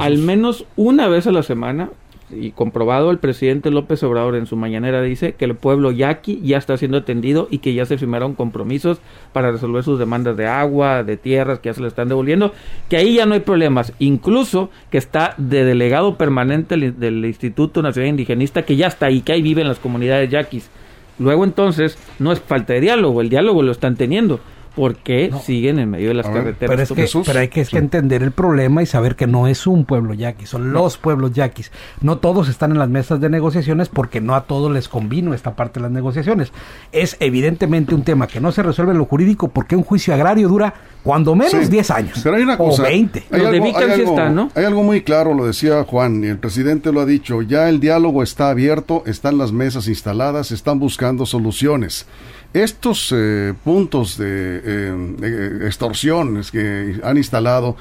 al 0.00 0.18
menos 0.18 0.66
una 0.74 1.06
vez 1.06 1.28
a 1.28 1.30
la 1.30 1.44
semana 1.44 1.90
y 2.32 2.50
comprobado, 2.50 3.10
el 3.10 3.18
presidente 3.18 3.70
López 3.70 4.02
Obrador 4.02 4.36
en 4.36 4.46
su 4.46 4.56
mañanera 4.56 5.02
dice 5.02 5.34
que 5.34 5.44
el 5.44 5.54
pueblo 5.54 5.90
yaqui 5.90 6.40
ya 6.42 6.58
está 6.58 6.76
siendo 6.76 6.98
atendido 6.98 7.48
y 7.50 7.58
que 7.58 7.74
ya 7.74 7.86
se 7.86 7.98
firmaron 7.98 8.34
compromisos 8.34 8.98
para 9.32 9.50
resolver 9.52 9.84
sus 9.84 9.98
demandas 9.98 10.36
de 10.36 10.46
agua, 10.46 11.04
de 11.04 11.16
tierras 11.16 11.58
que 11.58 11.68
ya 11.68 11.74
se 11.74 11.80
le 11.80 11.88
están 11.88 12.08
devolviendo, 12.08 12.52
que 12.88 12.96
ahí 12.96 13.14
ya 13.14 13.26
no 13.26 13.34
hay 13.34 13.40
problemas, 13.40 13.92
incluso 13.98 14.70
que 14.90 14.98
está 14.98 15.34
de 15.36 15.64
delegado 15.64 16.16
permanente 16.16 16.76
del 16.76 17.24
Instituto 17.24 17.82
Nacional 17.82 18.10
Indigenista 18.10 18.62
que 18.62 18.76
ya 18.76 18.86
está 18.86 19.06
ahí, 19.06 19.20
que 19.20 19.32
ahí 19.32 19.42
viven 19.42 19.68
las 19.68 19.78
comunidades 19.78 20.30
yaquis. 20.30 20.70
Luego 21.18 21.44
entonces 21.44 21.98
no 22.18 22.32
es 22.32 22.40
falta 22.40 22.72
de 22.72 22.80
diálogo, 22.80 23.20
el 23.20 23.28
diálogo 23.28 23.62
lo 23.62 23.72
están 23.72 23.96
teniendo 23.96 24.40
porque 24.74 25.30
siguen 25.44 25.78
en 25.78 25.90
medio 25.90 26.08
de 26.08 26.14
las 26.14 26.26
carreteras. 26.26 26.90
Pero, 26.90 27.02
es 27.04 27.12
que, 27.12 27.22
pero 27.24 27.40
hay 27.40 27.48
que, 27.48 27.66
entender 27.72 28.22
el 28.22 28.32
problema 28.32 28.82
y 28.82 28.86
saber 28.86 29.16
que 29.16 29.26
no 29.26 29.46
es 29.46 29.66
un 29.66 29.84
pueblo 29.84 30.14
yaquis, 30.14 30.48
son 30.48 30.72
los 30.72 30.96
pueblos 30.96 31.32
yaquis. 31.32 31.70
No 32.00 32.18
todos 32.18 32.48
están 32.48 32.72
en 32.72 32.78
las 32.78 32.88
mesas 32.88 33.20
de 33.20 33.28
negociaciones 33.28 33.88
porque 33.88 34.20
no 34.20 34.34
a 34.34 34.44
todos 34.44 34.72
les 34.72 34.88
convino 34.88 35.34
esta 35.34 35.54
parte 35.54 35.80
de 35.80 35.84
las 35.84 35.92
negociaciones. 35.92 36.52
Es 36.92 37.16
evidentemente 37.20 37.94
un 37.94 38.02
tema 38.02 38.26
que 38.26 38.40
no 38.40 38.52
se 38.52 38.62
resuelve 38.62 38.92
en 38.92 38.98
lo 38.98 39.04
jurídico 39.04 39.48
porque 39.48 39.76
un 39.76 39.82
juicio 39.82 40.14
agrario 40.14 40.48
dura 40.48 40.74
cuando 41.02 41.34
menos 41.34 41.68
10 41.68 41.90
años. 41.90 42.20
Pero 42.22 42.36
hay 42.36 42.42
una 42.42 42.56
cosa, 42.56 42.82
o 42.82 42.84
20. 42.84 43.24
Hay 43.30 43.40
algo, 43.44 44.50
hay 44.54 44.64
algo 44.64 44.82
muy 44.82 45.02
claro, 45.02 45.34
lo 45.34 45.46
decía 45.46 45.84
Juan, 45.84 46.22
y 46.22 46.28
el 46.28 46.38
presidente 46.38 46.92
lo 46.92 47.00
ha 47.00 47.06
dicho, 47.06 47.42
ya 47.42 47.68
el 47.68 47.80
diálogo 47.80 48.22
está 48.22 48.50
abierto, 48.50 49.02
están 49.06 49.38
las 49.38 49.52
mesas 49.52 49.88
instaladas, 49.88 50.52
están 50.52 50.78
buscando 50.78 51.26
soluciones. 51.26 52.06
Estos 52.54 53.12
eh, 53.16 53.54
puntos 53.64 54.18
de 54.18 54.60
eh, 54.64 55.66
extorsiones 55.66 56.50
que 56.50 57.00
han 57.02 57.16
instalado 57.16 57.76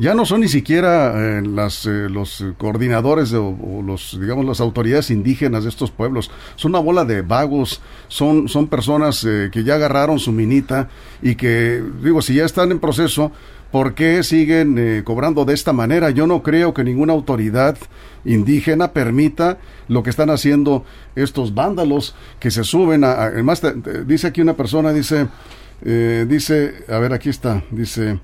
ya 0.00 0.14
no 0.14 0.24
son 0.24 0.40
ni 0.40 0.48
siquiera 0.48 1.12
eh, 1.14 1.42
las, 1.42 1.84
eh, 1.84 2.08
los 2.08 2.42
coordinadores 2.56 3.34
o, 3.34 3.82
los, 3.84 4.18
digamos, 4.18 4.46
las 4.46 4.60
autoridades 4.60 5.10
indígenas 5.10 5.64
de 5.64 5.68
estos 5.68 5.90
pueblos. 5.90 6.30
Son 6.56 6.70
una 6.70 6.78
bola 6.78 7.04
de 7.04 7.20
vagos, 7.20 7.82
son, 8.08 8.48
son 8.48 8.68
personas 8.68 9.22
eh, 9.24 9.50
que 9.52 9.62
ya 9.62 9.74
agarraron 9.74 10.18
su 10.18 10.32
minita 10.32 10.88
y 11.20 11.34
que, 11.34 11.82
digo, 12.02 12.22
si 12.22 12.34
ya 12.34 12.46
están 12.46 12.72
en 12.72 12.80
proceso, 12.80 13.30
¿por 13.70 13.94
qué 13.94 14.22
siguen 14.22 15.02
cobrando 15.04 15.44
de 15.44 15.52
esta 15.52 15.74
manera? 15.74 16.08
Yo 16.08 16.26
no 16.26 16.42
creo 16.42 16.72
que 16.72 16.82
ninguna 16.82 17.12
autoridad 17.12 17.76
indígena 18.24 18.92
permita 18.92 19.58
lo 19.86 20.02
que 20.02 20.08
están 20.08 20.30
haciendo 20.30 20.82
estos 21.14 21.54
vándalos 21.54 22.14
que 22.38 22.50
se 22.50 22.64
suben 22.64 23.04
a... 23.04 23.12
además, 23.24 23.62
dice 24.06 24.28
aquí 24.28 24.40
una 24.40 24.56
persona, 24.56 24.94
dice, 24.94 25.28
dice, 25.82 26.84
a 26.88 26.98
ver, 26.98 27.12
aquí 27.12 27.28
está, 27.28 27.62
dice... 27.70 28.18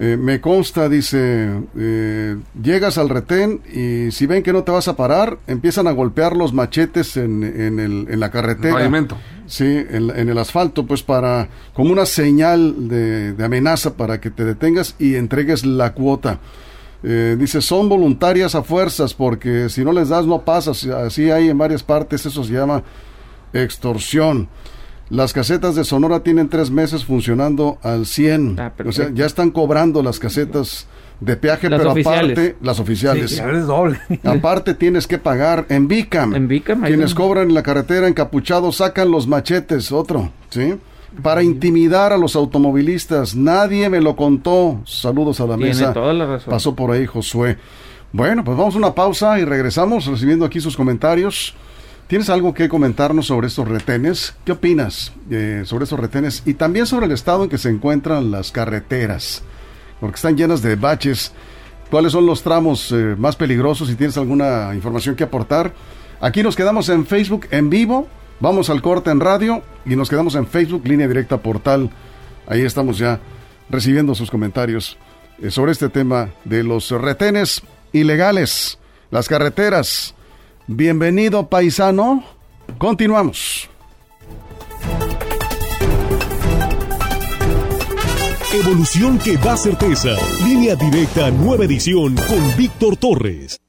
Eh, 0.00 0.16
me 0.16 0.40
consta, 0.40 0.88
dice, 0.88 1.52
eh, 1.78 2.36
llegas 2.60 2.98
al 2.98 3.08
retén 3.08 3.60
y 3.72 4.10
si 4.10 4.26
ven 4.26 4.42
que 4.42 4.52
no 4.52 4.64
te 4.64 4.72
vas 4.72 4.88
a 4.88 4.96
parar, 4.96 5.38
empiezan 5.46 5.86
a 5.86 5.92
golpear 5.92 6.36
los 6.36 6.52
machetes 6.52 7.16
en, 7.16 7.44
en, 7.44 7.78
el, 7.78 8.08
en 8.10 8.18
la 8.18 8.30
carretera. 8.32 8.74
pavimento. 8.74 9.16
Sí, 9.46 9.64
en, 9.64 10.10
en, 10.10 10.28
el 10.28 10.38
asfalto, 10.38 10.84
pues 10.84 11.04
para, 11.04 11.48
como 11.74 11.92
una 11.92 12.06
señal 12.06 12.88
de, 12.88 13.36
amenaza 13.44 13.96
para 13.96 14.20
que 14.20 14.30
te 14.30 14.44
detengas 14.44 14.96
y 14.98 15.14
entregues 15.14 15.64
la 15.64 15.92
cuota. 15.92 16.40
Eh, 17.04 17.36
dice, 17.38 17.60
son 17.60 17.88
voluntarias 17.88 18.56
a 18.56 18.64
fuerzas 18.64 19.14
porque 19.14 19.68
si 19.68 19.84
no 19.84 19.92
les 19.92 20.08
das 20.08 20.26
no 20.26 20.40
pasas. 20.44 20.84
Así 20.86 21.30
hay 21.30 21.50
en 21.50 21.58
varias 21.58 21.84
partes, 21.84 22.26
eso 22.26 22.42
se 22.42 22.52
llama 22.52 22.82
extorsión. 23.52 24.48
Las 25.10 25.32
casetas 25.32 25.74
de 25.74 25.84
Sonora 25.84 26.20
tienen 26.20 26.48
tres 26.48 26.70
meses 26.70 27.04
funcionando 27.04 27.78
al 27.82 28.06
100. 28.06 28.56
Ah, 28.58 28.72
o 28.84 28.92
sea, 28.92 29.10
ya 29.12 29.26
están 29.26 29.50
cobrando 29.50 30.02
las 30.02 30.18
casetas 30.18 30.86
de 31.20 31.36
peaje, 31.36 31.68
pero 31.68 31.90
aparte, 31.90 32.56
las 32.62 32.80
oficiales. 32.80 33.42
doble. 33.66 34.00
aparte 34.24 34.74
tienes 34.74 35.06
que 35.06 35.18
pagar 35.18 35.66
en 35.68 35.88
Bicam. 35.88 36.34
En 36.34 36.48
Bicam. 36.48 36.82
Quienes 36.82 37.14
cobran 37.14 37.48
en 37.48 37.54
la 37.54 37.62
carretera 37.62 38.08
encapuchados 38.08 38.76
sacan 38.76 39.10
los 39.10 39.26
machetes, 39.26 39.92
otro, 39.92 40.30
¿sí? 40.50 40.74
Para 41.22 41.42
intimidar 41.42 42.12
a 42.12 42.16
los 42.16 42.34
automovilistas. 42.34 43.36
Nadie 43.36 43.88
me 43.88 44.00
lo 44.00 44.16
contó. 44.16 44.80
Saludos 44.84 45.40
a 45.40 45.46
la 45.46 45.56
Tiene 45.56 45.70
mesa. 45.70 45.92
Toda 45.92 46.12
la 46.12 46.26
razón. 46.26 46.50
Pasó 46.50 46.74
por 46.74 46.90
ahí 46.90 47.06
Josué. 47.06 47.56
Bueno, 48.12 48.42
pues 48.42 48.56
vamos 48.56 48.74
a 48.74 48.78
una 48.78 48.94
pausa 48.94 49.38
y 49.38 49.44
regresamos 49.44 50.06
recibiendo 50.06 50.44
aquí 50.44 50.60
sus 50.60 50.76
comentarios. 50.76 51.54
¿Tienes 52.06 52.28
algo 52.28 52.52
que 52.52 52.68
comentarnos 52.68 53.26
sobre 53.26 53.46
estos 53.46 53.66
retenes? 53.66 54.34
¿Qué 54.44 54.52
opinas 54.52 55.12
eh, 55.30 55.62
sobre 55.64 55.84
estos 55.84 55.98
retenes? 55.98 56.42
Y 56.44 56.52
también 56.52 56.84
sobre 56.84 57.06
el 57.06 57.12
estado 57.12 57.44
en 57.44 57.48
que 57.48 57.56
se 57.56 57.70
encuentran 57.70 58.30
las 58.30 58.52
carreteras, 58.52 59.42
porque 60.00 60.16
están 60.16 60.36
llenas 60.36 60.60
de 60.60 60.76
baches. 60.76 61.32
¿Cuáles 61.90 62.12
son 62.12 62.26
los 62.26 62.42
tramos 62.42 62.92
eh, 62.92 63.16
más 63.16 63.36
peligrosos? 63.36 63.88
Si 63.88 63.94
tienes 63.94 64.18
alguna 64.18 64.74
información 64.74 65.16
que 65.16 65.24
aportar. 65.24 65.72
Aquí 66.20 66.42
nos 66.42 66.56
quedamos 66.56 66.90
en 66.90 67.06
Facebook 67.06 67.46
en 67.50 67.70
vivo. 67.70 68.06
Vamos 68.38 68.68
al 68.68 68.82
corte 68.82 69.10
en 69.10 69.20
radio 69.20 69.62
y 69.86 69.96
nos 69.96 70.10
quedamos 70.10 70.34
en 70.34 70.46
Facebook, 70.46 70.86
línea 70.86 71.08
directa 71.08 71.38
portal. 71.38 71.88
Ahí 72.46 72.60
estamos 72.60 72.98
ya 72.98 73.18
recibiendo 73.70 74.14
sus 74.14 74.30
comentarios 74.30 74.98
eh, 75.40 75.50
sobre 75.50 75.72
este 75.72 75.88
tema 75.88 76.28
de 76.44 76.64
los 76.64 76.90
retenes 76.90 77.62
ilegales, 77.92 78.78
las 79.10 79.26
carreteras 79.26 80.14
Bienvenido 80.66 81.46
paisano. 81.50 82.24
Continuamos. 82.78 83.68
Evolución 88.54 89.18
que 89.18 89.36
da 89.36 89.58
certeza. 89.58 90.16
Línea 90.42 90.74
directa, 90.74 91.30
nueva 91.30 91.66
edición 91.66 92.14
con 92.14 92.56
Víctor 92.56 92.96
Torres. 92.96 93.60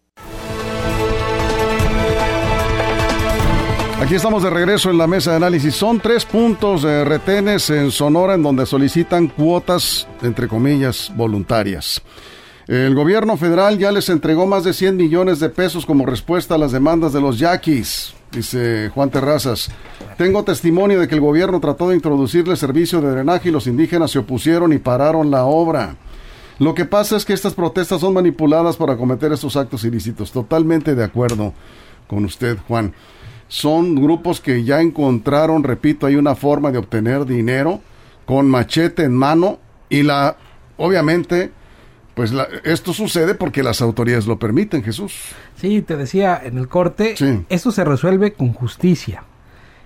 Aquí 4.01 4.15
estamos 4.15 4.43
de 4.43 4.49
regreso 4.49 4.89
en 4.89 4.97
la 4.97 5.07
mesa 5.07 5.31
de 5.31 5.37
análisis. 5.37 5.75
Son 5.75 5.99
tres 5.99 6.23
puntos 6.23 6.83
de 6.83 7.03
retenes 7.03 7.69
en 7.71 7.91
Sonora 7.91 8.35
en 8.35 8.43
donde 8.43 8.65
solicitan 8.65 9.27
cuotas, 9.27 10.07
entre 10.21 10.47
comillas, 10.47 11.11
voluntarias. 11.13 12.01
El 12.67 12.95
gobierno 12.95 13.37
federal 13.37 13.77
ya 13.77 13.91
les 13.91 14.09
entregó 14.09 14.47
más 14.47 14.63
de 14.63 14.73
100 14.73 14.97
millones 14.97 15.39
de 15.39 15.49
pesos 15.49 15.85
como 15.85 16.03
respuesta 16.07 16.55
a 16.55 16.57
las 16.57 16.71
demandas 16.71 17.13
de 17.13 17.21
los 17.21 17.37
yaquis, 17.37 18.15
dice 18.31 18.89
Juan 18.91 19.11
Terrazas. 19.11 19.69
Tengo 20.17 20.43
testimonio 20.43 20.99
de 20.99 21.07
que 21.07 21.13
el 21.13 21.21
gobierno 21.21 21.59
trató 21.59 21.89
de 21.89 21.95
introducirle 21.95 22.55
servicio 22.55 23.01
de 23.01 23.11
drenaje 23.11 23.49
y 23.49 23.51
los 23.51 23.67
indígenas 23.67 24.09
se 24.09 24.17
opusieron 24.17 24.73
y 24.73 24.79
pararon 24.79 25.29
la 25.29 25.45
obra. 25.45 25.95
Lo 26.57 26.73
que 26.73 26.85
pasa 26.85 27.17
es 27.17 27.23
que 27.25 27.33
estas 27.33 27.53
protestas 27.53 28.01
son 28.01 28.15
manipuladas 28.15 28.77
para 28.77 28.97
cometer 28.97 29.31
estos 29.31 29.55
actos 29.57 29.83
ilícitos. 29.83 30.31
Totalmente 30.31 30.95
de 30.95 31.03
acuerdo 31.03 31.53
con 32.07 32.25
usted, 32.25 32.57
Juan. 32.67 32.95
Son 33.47 33.93
grupos 33.93 34.41
que 34.41 34.63
ya 34.63 34.81
encontraron, 34.81 35.63
repito, 35.63 36.07
hay 36.07 36.15
una 36.15 36.33
forma 36.33 36.71
de 36.71 36.79
obtener 36.79 37.25
dinero 37.25 37.81
con 38.25 38.49
machete 38.49 39.03
en 39.03 39.13
mano 39.13 39.59
y 39.87 40.01
la, 40.01 40.37
obviamente, 40.77 41.51
pues 42.15 42.33
esto 42.63 42.93
sucede 42.93 43.35
porque 43.35 43.61
las 43.61 43.81
autoridades 43.81 44.25
lo 44.25 44.39
permiten, 44.39 44.83
Jesús. 44.83 45.13
Sí, 45.57 45.81
te 45.81 45.97
decía 45.97 46.41
en 46.43 46.57
el 46.57 46.67
corte, 46.67 47.15
esto 47.49 47.71
se 47.71 47.83
resuelve 47.83 48.33
con 48.33 48.53
justicia 48.53 49.23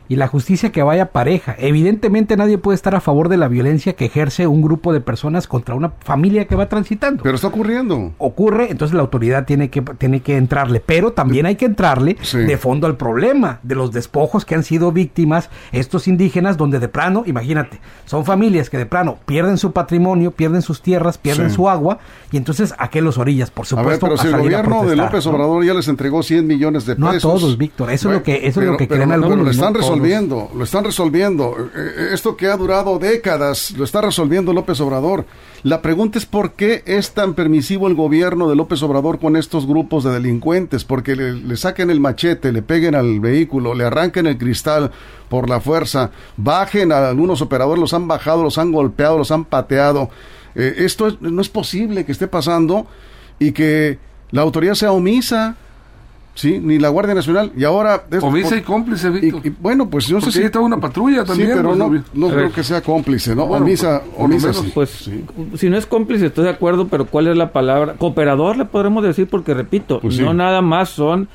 y 0.09 0.15
la 0.15 0.27
justicia 0.27 0.71
que 0.71 0.83
vaya 0.83 1.11
pareja. 1.11 1.55
Evidentemente 1.59 2.35
nadie 2.35 2.57
puede 2.57 2.75
estar 2.75 2.95
a 2.95 2.99
favor 2.99 3.29
de 3.29 3.37
la 3.37 3.47
violencia 3.47 3.93
que 3.93 4.05
ejerce 4.05 4.47
un 4.47 4.61
grupo 4.61 4.91
de 4.91 4.99
personas 4.99 5.47
contra 5.47 5.75
una 5.75 5.93
familia 5.99 6.45
que 6.45 6.55
va 6.55 6.67
transitando. 6.67 7.23
Pero 7.23 7.35
está 7.35 7.47
ocurriendo. 7.47 8.11
Ocurre, 8.17 8.71
entonces 8.71 8.95
la 8.95 9.01
autoridad 9.01 9.45
tiene 9.45 9.69
que, 9.69 9.81
tiene 9.81 10.21
que 10.21 10.35
entrarle, 10.35 10.81
pero 10.83 11.13
también 11.13 11.45
hay 11.45 11.55
que 11.55 11.65
entrarle 11.65 12.17
de 12.33 12.57
fondo 12.57 12.87
al 12.87 12.97
problema 12.97 13.59
de 13.61 13.75
los 13.75 13.91
despojos 13.91 14.45
que 14.45 14.55
han 14.55 14.63
sido 14.63 14.91
víctimas 14.91 15.49
estos 15.71 16.07
indígenas, 16.07 16.57
donde 16.57 16.79
de 16.79 16.87
plano, 16.87 17.23
imagínate, 17.27 17.79
son 18.05 18.25
familias 18.25 18.69
que 18.69 18.79
de 18.79 18.87
plano 18.87 19.19
pierden 19.27 19.57
su 19.57 19.73
patrimonio, 19.73 20.31
pierden 20.31 20.63
sus 20.63 20.81
tierras, 20.81 21.19
pierden 21.19 21.51
su 21.51 21.69
agua, 21.69 21.99
y 22.31 22.37
entonces 22.37 22.73
¿a 22.79 22.89
qué 22.89 23.01
los 23.01 23.19
orillas? 23.19 23.51
Por 23.51 23.67
supuesto. 23.67 23.87
A 23.87 23.91
ver, 23.91 23.99
pero 23.99 24.17
si 24.17 24.27
el 24.27 24.41
gobierno 24.41 24.85
de 24.85 24.95
López 24.95 25.25
Obrador 25.27 25.63
ya 25.63 25.75
les 25.75 25.87
entregó 25.87 26.23
100 26.23 26.47
millones 26.47 26.85
de 26.87 26.95
pesos. 26.95 26.99
No 26.99 27.09
a 27.11 27.19
todos, 27.19 27.57
Víctor, 27.57 27.91
eso 27.91 28.09
es 28.09 28.15
lo 28.15 28.23
que, 28.23 28.47
eso 28.47 28.61
es 28.61 28.67
lo 28.67 28.75
que 28.75 28.87
creen 28.87 29.11
algunos. 29.11 29.45
lo 29.45 29.51
están 29.51 29.73
resolviendo, 29.73 29.98
lo 29.99 30.63
están 30.63 30.83
resolviendo. 30.83 31.55
Eh, 31.59 31.69
eh, 31.75 32.09
esto 32.13 32.35
que 32.35 32.47
ha 32.47 32.57
durado 32.57 32.99
décadas, 32.99 33.71
lo 33.71 33.83
está 33.83 34.01
resolviendo 34.01 34.53
López 34.53 34.79
Obrador. 34.81 35.25
La 35.63 35.81
pregunta 35.81 36.17
es 36.17 36.25
por 36.25 36.53
qué 36.53 36.83
es 36.85 37.11
tan 37.11 37.33
permisivo 37.33 37.87
el 37.87 37.95
gobierno 37.95 38.49
de 38.49 38.55
López 38.55 38.81
Obrador 38.83 39.19
con 39.19 39.35
estos 39.35 39.67
grupos 39.67 40.03
de 40.03 40.11
delincuentes, 40.11 40.85
porque 40.85 41.15
le, 41.15 41.57
saquen 41.57 41.89
el 41.89 41.99
machete, 41.99 42.51
le 42.51 42.61
peguen 42.61 42.95
al 42.95 43.19
vehículo, 43.19 43.73
le 43.73 43.85
arranquen 43.85 44.27
el 44.27 44.37
cristal 44.37 44.91
por 45.27 45.49
la 45.49 45.59
fuerza, 45.59 46.11
bajen 46.37 46.91
a 46.91 47.09
algunos 47.09 47.41
operadores, 47.41 47.79
los 47.79 47.93
han 47.93 48.07
bajado, 48.07 48.43
los 48.43 48.57
han 48.57 48.71
golpeado, 48.71 49.17
los 49.17 49.31
han 49.31 49.45
pateado. 49.45 50.09
Eh, 50.55 50.75
esto 50.77 51.17
no 51.19 51.41
es 51.41 51.49
posible 51.49 52.05
que 52.05 52.11
esté 52.11 52.27
pasando 52.27 52.87
y 53.37 53.51
que 53.51 53.99
la 54.31 54.41
autoridad 54.41 54.75
sea 54.75 54.91
omisa. 54.91 55.55
Sí, 56.39 56.57
ni 56.57 56.79
la 56.79 56.87
Guardia 56.87 57.13
Nacional. 57.13 57.51
Y 57.57 57.65
ahora... 57.65 58.05
Omisa 58.21 58.55
y 58.55 58.61
cómplice, 58.61 59.09
Víctor. 59.09 59.41
Y, 59.43 59.49
bueno, 59.49 59.89
pues 59.89 60.09
no 60.09 60.21
sé 60.21 60.31
si... 60.31 60.41
está 60.41 60.61
una 60.61 60.79
patrulla 60.79 61.25
también. 61.25 61.49
Sí, 61.49 61.53
pero 61.57 61.75
no, 61.75 62.01
no 62.13 62.29
creo 62.29 62.49
que 62.53 62.63
sea 62.63 62.79
cómplice, 62.79 63.35
¿no? 63.35 63.43
omisa, 63.43 64.03
omisa 64.15 64.51
Pues, 64.73 65.11
si 65.57 65.69
no 65.69 65.77
es 65.77 65.85
cómplice, 65.85 66.27
estoy 66.27 66.45
de 66.45 66.51
acuerdo, 66.51 66.87
pero 66.87 67.07
¿cuál 67.07 67.27
es 67.27 67.35
la 67.35 67.51
palabra? 67.51 67.95
Cooperador 67.95 68.55
le 68.55 68.63
podremos 68.63 69.03
decir, 69.03 69.27
porque 69.27 69.53
repito, 69.53 69.99
pues 69.99 70.17
no 70.17 70.33
nada 70.33 70.61
más 70.61 70.87
son... 70.87 71.27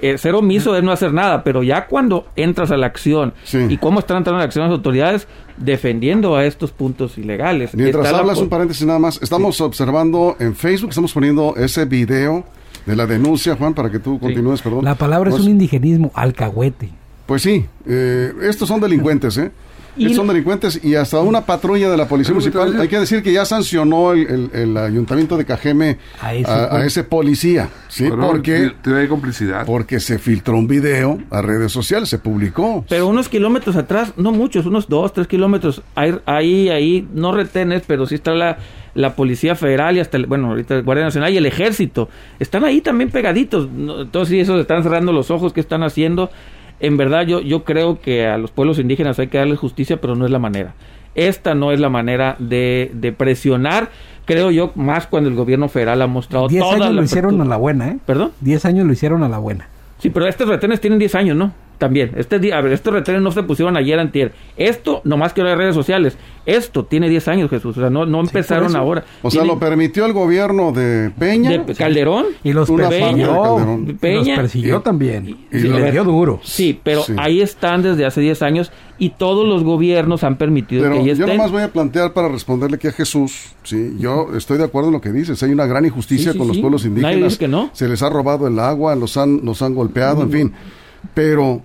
Eh, 0.00 0.16
ser 0.18 0.36
omiso 0.36 0.76
es 0.76 0.84
no 0.84 0.92
hacer 0.92 1.12
nada, 1.12 1.42
pero 1.42 1.64
ya 1.64 1.86
cuando 1.86 2.26
entras 2.36 2.70
a 2.70 2.76
la 2.76 2.86
acción 2.86 3.34
y 3.68 3.78
cómo 3.78 3.98
están 3.98 4.18
entrando 4.18 4.36
a 4.36 4.42
la 4.42 4.44
acción 4.44 4.64
las 4.64 4.76
autoridades 4.76 5.26
defendiendo 5.56 6.36
a 6.36 6.44
estos 6.44 6.70
puntos 6.70 7.18
ilegales. 7.18 7.74
Mientras 7.74 8.12
hablas, 8.12 8.38
un 8.38 8.48
paréntesis 8.48 8.86
nada 8.86 9.00
más, 9.00 9.20
estamos 9.22 9.60
observando 9.60 10.36
en 10.38 10.54
Facebook, 10.54 10.90
estamos 10.90 11.12
poniendo 11.12 11.54
ese 11.56 11.84
video 11.84 12.44
de 12.86 12.96
la 12.96 13.06
denuncia, 13.06 13.56
Juan, 13.56 13.74
para 13.74 13.90
que 13.90 13.98
tú 13.98 14.18
continúes, 14.18 14.62
perdón. 14.62 14.84
La 14.84 14.94
palabra 14.94 15.30
es 15.30 15.38
un 15.38 15.48
indigenismo, 15.48 16.10
alcahuete. 16.14 16.90
Pues 17.32 17.40
sí, 17.40 17.64
eh, 17.86 18.30
estos 18.42 18.68
son 18.68 18.78
delincuentes, 18.78 19.38
¿eh? 19.38 19.50
Estos 19.96 20.16
son 20.16 20.26
delincuentes 20.26 20.84
y 20.84 20.96
hasta 20.96 21.18
una 21.20 21.46
patrulla 21.46 21.90
de 21.90 21.96
la 21.96 22.06
Policía 22.06 22.34
Municipal, 22.34 22.78
hay 22.78 22.88
que 22.88 22.98
decir 22.98 23.22
que 23.22 23.32
ya 23.32 23.46
sancionó 23.46 24.12
el, 24.12 24.76
Ayuntamiento 24.76 25.38
de 25.38 25.46
Cajeme 25.46 25.96
a 26.20 26.84
ese, 26.84 27.04
policía, 27.04 27.70
¿sí? 27.88 28.06
porque 28.10 28.72
tiene 28.82 29.08
complicidad. 29.08 29.64
Porque 29.64 29.98
se 29.98 30.18
filtró 30.18 30.58
un 30.58 30.66
video 30.66 31.20
a 31.30 31.40
redes 31.40 31.72
sociales, 31.72 32.10
se 32.10 32.18
publicó. 32.18 32.84
Pero 32.86 33.06
unos 33.06 33.30
kilómetros 33.30 33.76
atrás, 33.76 34.12
no 34.18 34.30
muchos, 34.30 34.66
unos 34.66 34.86
dos, 34.86 35.14
tres 35.14 35.26
kilómetros, 35.26 35.80
ahí, 35.94 36.14
ahí, 36.26 36.68
ahí 36.68 37.08
no 37.14 37.32
retenes, 37.32 37.82
pero 37.86 38.04
sí 38.04 38.16
está 38.16 38.32
la 38.32 38.58
la 38.94 39.16
Policía 39.16 39.54
Federal 39.54 39.96
y 39.96 40.00
hasta, 40.00 40.18
el, 40.18 40.26
bueno, 40.26 40.48
ahorita 40.48 40.74
el 40.74 40.82
Guardia 40.82 41.06
Nacional 41.06 41.32
y 41.32 41.38
el 41.38 41.46
Ejército. 41.46 42.10
Están 42.38 42.62
ahí 42.62 42.82
también 42.82 43.10
pegaditos. 43.10 43.66
Entonces, 43.74 44.28
sí, 44.28 44.40
esos 44.40 44.60
están 44.60 44.82
cerrando 44.82 45.12
los 45.12 45.30
ojos, 45.30 45.54
¿qué 45.54 45.60
están 45.60 45.82
haciendo? 45.82 46.30
En 46.82 46.98
verdad, 46.98 47.26
yo, 47.26 47.40
yo 47.40 47.64
creo 47.64 48.00
que 48.00 48.26
a 48.26 48.36
los 48.36 48.50
pueblos 48.50 48.78
indígenas 48.78 49.18
hay 49.18 49.28
que 49.28 49.38
darles 49.38 49.58
justicia, 49.58 50.00
pero 50.00 50.14
no 50.14 50.26
es 50.26 50.30
la 50.30 50.38
manera. 50.38 50.74
esta 51.14 51.54
no 51.54 51.72
es 51.72 51.80
la 51.80 51.88
manera 51.88 52.36
de, 52.38 52.90
de 52.92 53.12
presionar 53.12 53.90
creo 54.24 54.50
yo, 54.50 54.72
más 54.74 55.06
cuando 55.06 55.28
el 55.28 55.36
gobierno 55.36 55.68
federal 55.68 56.02
ha 56.02 56.06
mostrado... 56.06 56.48
Diez 56.48 56.64
años 56.64 56.92
lo 56.92 57.02
hicieron 57.02 57.40
a 57.40 57.44
la 57.44 57.56
buena, 57.56 57.88
¿eh? 57.88 57.98
¿Perdón? 58.06 58.32
Diez 58.40 58.64
años 58.64 58.86
lo 58.86 58.92
hicieron 58.92 59.22
a 59.22 59.28
la 59.28 59.38
buena. 59.38 59.68
Sí, 59.98 60.10
pero 60.10 60.26
estos 60.26 60.48
retenes 60.48 60.80
tienen 60.80 60.98
10 60.98 61.14
años, 61.14 61.36
¿no? 61.36 61.52
También. 61.82 62.12
Este 62.14 62.38
día, 62.38 62.58
a 62.58 62.60
ver, 62.60 62.70
estos 62.74 62.94
retenes 62.94 63.22
no 63.22 63.32
se 63.32 63.42
pusieron 63.42 63.76
ayer 63.76 63.98
antier. 63.98 64.30
Esto, 64.56 65.00
nomás 65.02 65.32
que 65.32 65.42
las 65.42 65.58
redes 65.58 65.74
sociales. 65.74 66.16
Esto 66.46 66.84
tiene 66.84 67.08
10 67.08 67.26
años, 67.26 67.50
Jesús. 67.50 67.76
O 67.76 67.80
sea, 67.80 67.90
no, 67.90 68.06
no 68.06 68.20
empezaron 68.20 68.76
ahora. 68.76 69.04
O 69.20 69.32
sea, 69.32 69.44
lo 69.44 69.58
permitió 69.58 70.06
el 70.06 70.12
gobierno 70.12 70.70
de 70.70 71.10
Peña. 71.18 71.50
De 71.50 71.74
Calderón. 71.74 72.26
Y 72.44 72.52
los 72.52 72.70
persiguió. 72.70 73.84
Peña. 73.98 74.36
persiguió 74.36 74.80
también. 74.80 75.38
Y, 75.50 75.58
le 75.58 75.90
dio 75.90 76.04
duro. 76.04 76.38
Sí, 76.44 76.78
pero 76.80 77.02
ahí 77.16 77.40
están 77.40 77.82
desde 77.82 78.06
hace 78.06 78.20
10 78.20 78.42
años 78.42 78.70
y 78.96 79.10
todos 79.10 79.44
los 79.44 79.64
gobiernos 79.64 80.22
han 80.22 80.36
permitido 80.36 80.88
que 80.88 81.16
Yo 81.16 81.26
nomás 81.26 81.50
voy 81.50 81.62
a 81.62 81.72
plantear 81.72 82.12
para 82.12 82.28
responderle 82.28 82.76
aquí 82.76 82.86
a 82.86 82.92
Jesús. 82.92 83.56
Sí, 83.64 83.96
yo 83.98 84.28
estoy 84.36 84.56
de 84.58 84.64
acuerdo 84.64 84.90
en 84.90 84.92
lo 84.92 85.00
que 85.00 85.10
dices. 85.10 85.42
Hay 85.42 85.50
una 85.50 85.66
gran 85.66 85.84
injusticia 85.84 86.32
con 86.32 86.46
los 86.46 86.58
pueblos 86.58 86.84
indígenas. 86.84 87.10
Nadie 87.10 87.24
dice 87.24 87.38
que 87.38 87.48
no. 87.48 87.70
Se 87.72 87.88
les 87.88 88.04
ha 88.04 88.08
robado 88.08 88.46
el 88.46 88.60
agua, 88.60 88.94
los 88.94 89.16
han, 89.16 89.44
los 89.44 89.60
han 89.62 89.74
golpeado, 89.74 90.22
en 90.22 90.30
fin. 90.30 90.52
Pero 91.14 91.62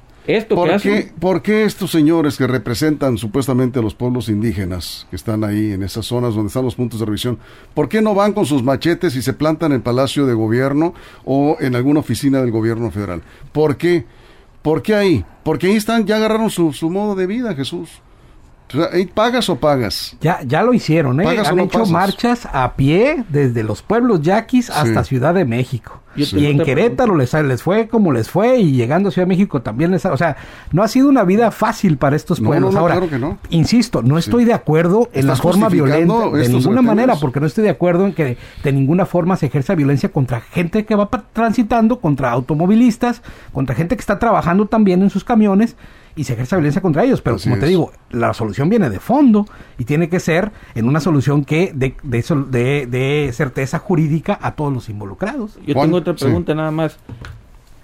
¿Por, 1.20 1.42
qué, 1.42 1.64
estos 1.64 1.90
señores 1.90 2.38
que 2.38 2.48
representan 2.48 3.18
supuestamente 3.18 3.80
a 3.80 3.82
los 3.82 3.96
pueblos 3.96 4.28
indígenas 4.28 5.08
que 5.10 5.16
están 5.16 5.46
ahí 5.46 5.72
en 5.72 5.84
esas 5.84 6.06
zonas 6.06 6.36
donde 6.36 6.48
están 6.48 6.66
los 6.66 6.76
puntos 6.76 7.00
de 7.00 7.06
revisión, 7.06 7.40
por 7.74 7.88
qué 7.88 8.02
no 8.02 8.14
van 8.14 8.34
con 8.34 8.46
sus 8.46 8.62
machetes 8.62 9.16
y 9.16 9.22
se 9.22 9.32
plantan 9.32 9.72
en 9.72 9.78
el 9.78 9.82
Palacio 9.84 10.26
de 10.26 10.34
Gobierno 10.34 10.94
o 11.24 11.56
en 11.62 11.76
alguna 11.76 12.02
oficina 12.02 12.42
del 12.42 12.52
gobierno 12.52 12.92
federal? 12.92 13.22
¿Por 13.54 13.78
qué? 13.78 14.06
¿Por 14.62 14.82
qué 14.82 14.96
ahí? 14.96 15.26
Porque 15.44 15.68
ahí 15.68 15.78
están, 15.78 16.06
ya 16.06 16.18
agarraron 16.18 16.50
su, 16.50 16.74
su 16.74 16.90
modo 16.90 17.16
de 17.16 17.26
vida, 17.26 17.56
Jesús. 17.56 18.02
¿Pagas 19.14 19.50
o 19.50 19.56
pagas? 19.56 20.18
Ya, 20.22 20.40
ya 20.46 20.62
lo 20.64 20.74
hicieron, 20.74 21.22
¿eh? 21.22 21.40
Han 21.46 21.60
hecho 21.60 21.86
marchas 21.86 22.48
a 22.52 22.76
pie 22.76 23.24
desde 23.30 23.64
los 23.64 23.82
pueblos 23.82 24.22
yaquis 24.22 24.70
hasta 24.70 25.04
Ciudad 25.04 25.34
de 25.34 25.46
México. 25.46 26.02
Y 26.18 26.48
en 26.48 26.60
Querétaro 26.60 27.16
les, 27.16 27.32
les 27.34 27.62
fue 27.62 27.88
como 27.88 28.12
les 28.12 28.30
fue 28.30 28.58
y 28.58 28.72
llegando 28.72 29.10
a 29.10 29.12
Ciudad 29.12 29.28
de 29.28 29.30
México 29.30 29.62
también 29.62 29.92
les... 29.92 30.04
O 30.06 30.18
sea, 30.18 30.36
no 30.72 30.82
ha 30.82 30.88
sido 30.88 31.10
una 31.10 31.24
vida 31.24 31.52
fácil 31.52 31.98
para 31.98 32.16
estos 32.16 32.42
pueblos. 32.42 32.76
Ahora, 32.76 33.00
insisto, 33.50 34.02
no 34.02 34.18
estoy 34.18 34.44
de 34.44 34.54
acuerdo 34.54 35.10
en 35.14 35.28
la 35.28 35.36
forma 35.36 35.70
violenta 35.70 36.30
de 36.30 36.50
ninguna 36.50 36.82
manera, 36.82 37.16
porque 37.16 37.40
no 37.40 37.46
estoy 37.46 37.64
de 37.64 37.70
acuerdo 37.70 38.06
en 38.06 38.14
que 38.14 38.38
de 38.64 38.72
ninguna 38.72 39.06
forma 39.06 39.38
se 39.38 39.46
ejerza 39.46 39.76
violencia 39.76 40.10
contra 40.10 40.42
gente 40.42 40.86
que 40.86 40.96
va 40.96 41.10
transitando, 41.34 42.00
contra 42.00 42.32
automovilistas, 42.32 43.22
contra 43.54 43.76
gente 43.76 43.96
que 43.96 44.02
está 44.02 44.20
trabajando 44.20 44.66
también 44.66 45.04
en 45.04 45.10
sus 45.10 45.24
camiones 45.24 45.76
y 46.18 46.24
se 46.24 46.34
ejerce 46.34 46.56
violencia 46.56 46.82
contra 46.82 47.04
ellos. 47.04 47.22
Pero 47.22 47.38
como 47.38 47.58
te 47.58 47.68
digo, 47.68 47.94
la 48.10 48.34
solución 48.34 48.68
viene 48.68 48.90
de 48.90 49.00
fondo 49.00 49.46
y 49.78 49.86
tiene 49.86 50.10
que 50.10 50.20
ser 50.20 50.52
en 50.76 50.88
una 50.88 51.00
solución 51.00 51.46
que 51.46 51.72
de, 51.74 51.96
de, 52.04 52.88
de, 52.88 53.32
certeza 53.32 53.80
jurídica 53.80 54.38
a 54.42 54.56
todos 54.56 54.74
los 54.74 54.90
involucrados. 54.90 55.58
Yo 55.66 55.76
tengo 55.76 55.98
otra 55.98 56.14
pregunta 56.14 56.54
nada 56.56 56.72
más. 56.72 56.98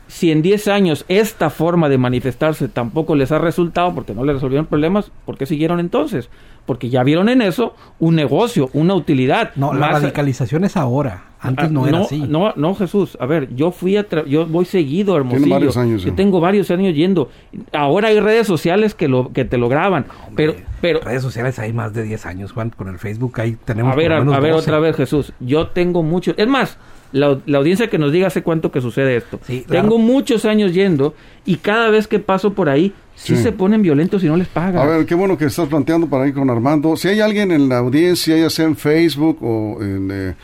Si 0.08 0.32
en 0.32 0.42
10 0.42 0.68
años 0.68 1.06
esta 1.08 1.50
forma 1.50 1.90
de 1.90 1.98
manifestarse 1.98 2.68
tampoco 2.68 3.16
les 3.16 3.32
ha 3.32 3.40
resultado 3.40 3.96
porque 3.96 4.14
no 4.14 4.24
les 4.24 4.36
resolvieron 4.36 4.66
problemas, 4.66 5.12
¿por 5.26 5.38
qué 5.38 5.46
siguieron 5.46 5.80
entonces? 5.80 6.30
Porque 6.66 6.90
ya 6.90 7.04
vieron 7.04 7.30
en 7.30 7.42
eso 7.42 7.76
un 8.00 8.16
negocio, 8.16 8.70
una 8.74 8.94
utilidad. 8.94 9.52
No, 9.56 9.74
la 9.74 9.90
radicalización 9.90 10.66
es 10.66 10.78
ahora. 10.78 11.24
Antes 11.44 11.72
no, 11.72 11.88
era 11.88 12.00
así. 12.00 12.24
No, 12.28 12.54
no, 12.56 12.74
Jesús. 12.74 13.18
A 13.20 13.26
ver, 13.26 13.54
yo 13.54 13.72
fui 13.72 13.98
a 13.98 14.08
yo 14.26 14.46
voy 14.46 14.66
seguido, 14.66 15.16
Hermosillo. 15.18 15.50
varios 15.50 15.78
años. 15.78 16.04
Yo 16.04 16.14
tengo 16.14 16.40
varios 16.40 16.72
años 16.72 16.96
yendo. 16.96 17.30
Ahora 17.74 18.08
hay 18.08 18.20
redes 18.20 18.48
sociales 18.48 18.96
que 18.96 19.08
lo 19.08 19.32
que 19.34 19.46
te 19.46 19.58
lo 19.58 19.70
graban, 19.70 20.06
pero 20.36 20.56
pero 20.84 21.00
redes 21.00 21.22
sociales 21.22 21.60
hay 21.60 21.72
más 21.72 21.94
de 21.94 22.04
10 22.04 22.26
años, 22.26 22.52
Juan, 22.52 22.70
con 22.70 22.90
el 22.90 23.00
Facebook 23.00 23.40
ahí 23.40 23.56
tenemos 23.64 23.94
A 23.94 23.96
ver, 23.96 24.12
a, 24.12 24.20
ver 24.20 24.52
otra 24.52 24.80
vez, 24.80 24.98
Jesús. 24.98 25.32
Yo 25.40 25.68
tengo 25.68 26.04
mucho, 26.04 26.34
es 26.36 26.46
más, 26.46 26.78
la, 27.14 27.40
audiencia 27.56 27.90
que 27.90 27.98
nos 27.98 28.12
diga 28.12 28.28
hace 28.28 28.44
cuánto 28.44 28.70
que 28.70 28.82
sucede 28.82 29.16
esto. 29.16 29.40
Tengo 29.70 29.98
muchos 29.98 30.44
años 30.44 30.74
yendo 30.74 31.16
y 31.46 31.56
cada 31.56 31.90
vez 31.90 32.08
que 32.08 32.20
paso 32.20 32.54
por 32.54 32.68
ahí 32.68 32.94
sí, 33.16 33.38
se 33.38 33.54
ponen 33.54 33.82
violentos 33.82 34.26
y 34.26 34.28
no 34.28 34.36
les 34.36 34.50
pagan. 34.50 34.82
A 34.82 34.86
ver, 34.86 35.06
qué 35.06 35.16
bueno 35.16 35.38
que 35.38 35.46
estás 35.46 35.70
planteando 35.70 36.08
para 36.08 36.28
ir 36.28 36.34
con 36.34 36.50
Armando. 36.50 36.98
Si 36.98 37.08
hay 37.08 37.22
alguien 37.22 37.54
en 37.54 37.70
la 37.70 37.78
audiencia, 37.78 38.36
ya 38.36 38.50
sea 38.50 38.66
en 38.66 38.76
Facebook 38.76 39.38
o 39.42 39.82
en 39.82 40.10
eh, 40.12 40.36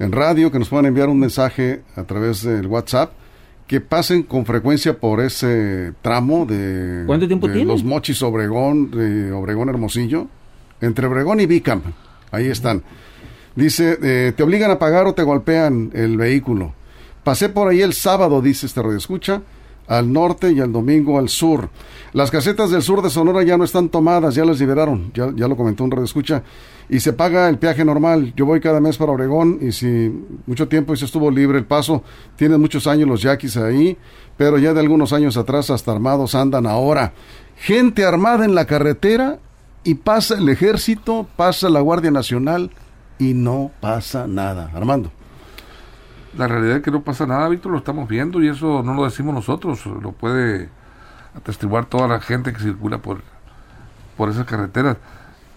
en 0.00 0.12
radio, 0.12 0.50
que 0.50 0.58
nos 0.58 0.68
puedan 0.68 0.86
enviar 0.86 1.08
un 1.08 1.20
mensaje 1.20 1.82
a 1.94 2.04
través 2.04 2.42
del 2.42 2.66
WhatsApp, 2.66 3.12
que 3.66 3.80
pasen 3.80 4.24
con 4.24 4.46
frecuencia 4.46 4.98
por 4.98 5.20
ese 5.20 5.92
tramo 6.02 6.46
de, 6.46 7.04
¿Cuánto 7.06 7.28
tiempo 7.28 7.46
de 7.46 7.64
los 7.64 7.84
Mochis 7.84 8.20
Obregón, 8.22 8.90
de 8.90 9.30
Obregón 9.30 9.68
Hermosillo, 9.68 10.26
entre 10.80 11.06
Obregón 11.06 11.38
y 11.38 11.46
Vicam, 11.46 11.82
ahí 12.32 12.46
están. 12.46 12.82
Dice, 13.54 13.98
eh, 14.02 14.32
te 14.34 14.42
obligan 14.42 14.70
a 14.70 14.78
pagar 14.78 15.06
o 15.06 15.12
te 15.12 15.22
golpean 15.22 15.90
el 15.92 16.16
vehículo. 16.16 16.72
Pasé 17.22 17.50
por 17.50 17.68
ahí 17.68 17.82
el 17.82 17.92
sábado, 17.92 18.40
dice 18.40 18.66
este 18.66 18.82
radio 18.82 18.96
escucha, 18.96 19.42
al 19.90 20.12
norte 20.12 20.52
y 20.52 20.60
el 20.60 20.72
domingo 20.72 21.18
al 21.18 21.28
sur. 21.28 21.68
Las 22.12 22.30
casetas 22.30 22.70
del 22.70 22.80
sur 22.80 23.02
de 23.02 23.10
Sonora 23.10 23.42
ya 23.42 23.56
no 23.56 23.64
están 23.64 23.88
tomadas, 23.88 24.36
ya 24.36 24.44
las 24.44 24.60
liberaron, 24.60 25.10
ya, 25.12 25.32
ya 25.34 25.48
lo 25.48 25.56
comentó 25.56 25.82
un 25.82 25.90
radio 25.90 26.04
escucha 26.04 26.44
y 26.88 27.00
se 27.00 27.12
paga 27.12 27.48
el 27.48 27.58
peaje 27.58 27.84
normal. 27.84 28.32
Yo 28.36 28.46
voy 28.46 28.60
cada 28.60 28.80
mes 28.80 28.96
para 28.96 29.10
Obregón 29.10 29.58
y 29.60 29.72
si 29.72 30.12
mucho 30.46 30.68
tiempo 30.68 30.94
se 30.94 31.06
estuvo 31.06 31.28
libre 31.28 31.58
el 31.58 31.64
paso, 31.64 32.04
tienen 32.36 32.60
muchos 32.60 32.86
años 32.86 33.08
los 33.08 33.22
yaquis 33.22 33.56
ahí, 33.56 33.98
pero 34.36 34.58
ya 34.58 34.72
de 34.72 34.80
algunos 34.80 35.12
años 35.12 35.36
atrás 35.36 35.70
hasta 35.70 35.90
armados 35.90 36.36
andan 36.36 36.66
ahora. 36.66 37.12
Gente 37.56 38.04
armada 38.04 38.44
en 38.44 38.54
la 38.54 38.66
carretera 38.66 39.40
y 39.82 39.94
pasa 39.94 40.38
el 40.38 40.48
ejército, 40.48 41.26
pasa 41.36 41.68
la 41.68 41.80
Guardia 41.80 42.12
Nacional 42.12 42.70
y 43.18 43.34
no 43.34 43.72
pasa 43.80 44.28
nada. 44.28 44.70
Armando. 44.72 45.10
La 46.36 46.46
realidad 46.46 46.76
es 46.76 46.82
que 46.82 46.90
no 46.90 47.02
pasa 47.02 47.26
nada, 47.26 47.48
Víctor, 47.48 47.72
lo 47.72 47.78
estamos 47.78 48.08
viendo 48.08 48.42
y 48.42 48.48
eso 48.48 48.82
no 48.82 48.94
lo 48.94 49.04
decimos 49.04 49.34
nosotros, 49.34 49.84
lo 49.86 50.12
puede 50.12 50.68
atestiguar 51.34 51.86
toda 51.86 52.06
la 52.08 52.20
gente 52.20 52.52
que 52.52 52.60
circula 52.60 52.98
por, 52.98 53.22
por 54.16 54.28
esas 54.28 54.46
carreteras 54.46 54.96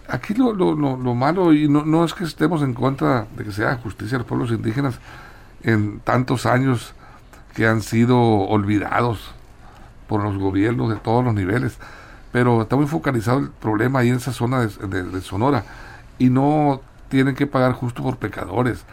aquí 0.08 0.34
lo, 0.34 0.52
lo, 0.52 0.74
lo, 0.74 1.14
malo, 1.14 1.52
y 1.52 1.68
no, 1.68 1.84
no, 1.84 2.04
es 2.04 2.14
que 2.14 2.24
estemos 2.24 2.62
en 2.62 2.74
contra 2.74 3.26
de 3.36 3.44
que 3.44 3.52
se 3.52 3.64
haga 3.64 3.76
justicia 3.76 4.16
a 4.16 4.18
los 4.18 4.26
pueblos 4.26 4.50
indígenas 4.50 4.98
en 5.62 6.00
tantos 6.00 6.46
años 6.46 6.94
que 7.54 7.66
han 7.66 7.82
sido 7.82 8.18
olvidados 8.20 9.32
por 10.08 10.22
los 10.22 10.36
gobiernos 10.36 10.90
de 10.90 10.96
todos 10.96 11.24
los 11.24 11.34
niveles, 11.34 11.78
pero 12.32 12.62
está 12.62 12.76
muy 12.76 12.86
focalizado 12.86 13.38
el 13.38 13.48
problema 13.48 14.00
ahí 14.00 14.10
en 14.10 14.16
esa 14.16 14.32
zona 14.32 14.66
de, 14.66 15.20
Sonora 15.22 15.64
y 16.18 16.30
no 16.30 16.80
tienen 17.08 17.34
que 17.34 17.46
pagar 17.46 17.72
justo 17.72 18.02
por 18.02 18.16
pecadores. 18.16 18.84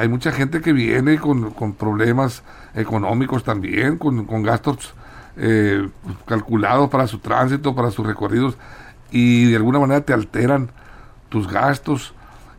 Hay 0.00 0.08
mucha 0.08 0.32
gente 0.32 0.62
que 0.62 0.72
viene 0.72 1.18
con, 1.18 1.50
con 1.50 1.74
problemas 1.74 2.42
económicos 2.74 3.44
también, 3.44 3.98
con, 3.98 4.24
con 4.24 4.42
gastos 4.42 4.94
eh, 5.36 5.86
calculados 6.24 6.88
para 6.88 7.06
su 7.06 7.18
tránsito, 7.18 7.74
para 7.74 7.90
sus 7.90 8.06
recorridos 8.06 8.56
y 9.10 9.50
de 9.50 9.56
alguna 9.56 9.78
manera 9.78 10.00
te 10.00 10.14
alteran 10.14 10.70
tus 11.28 11.52
gastos 11.52 12.14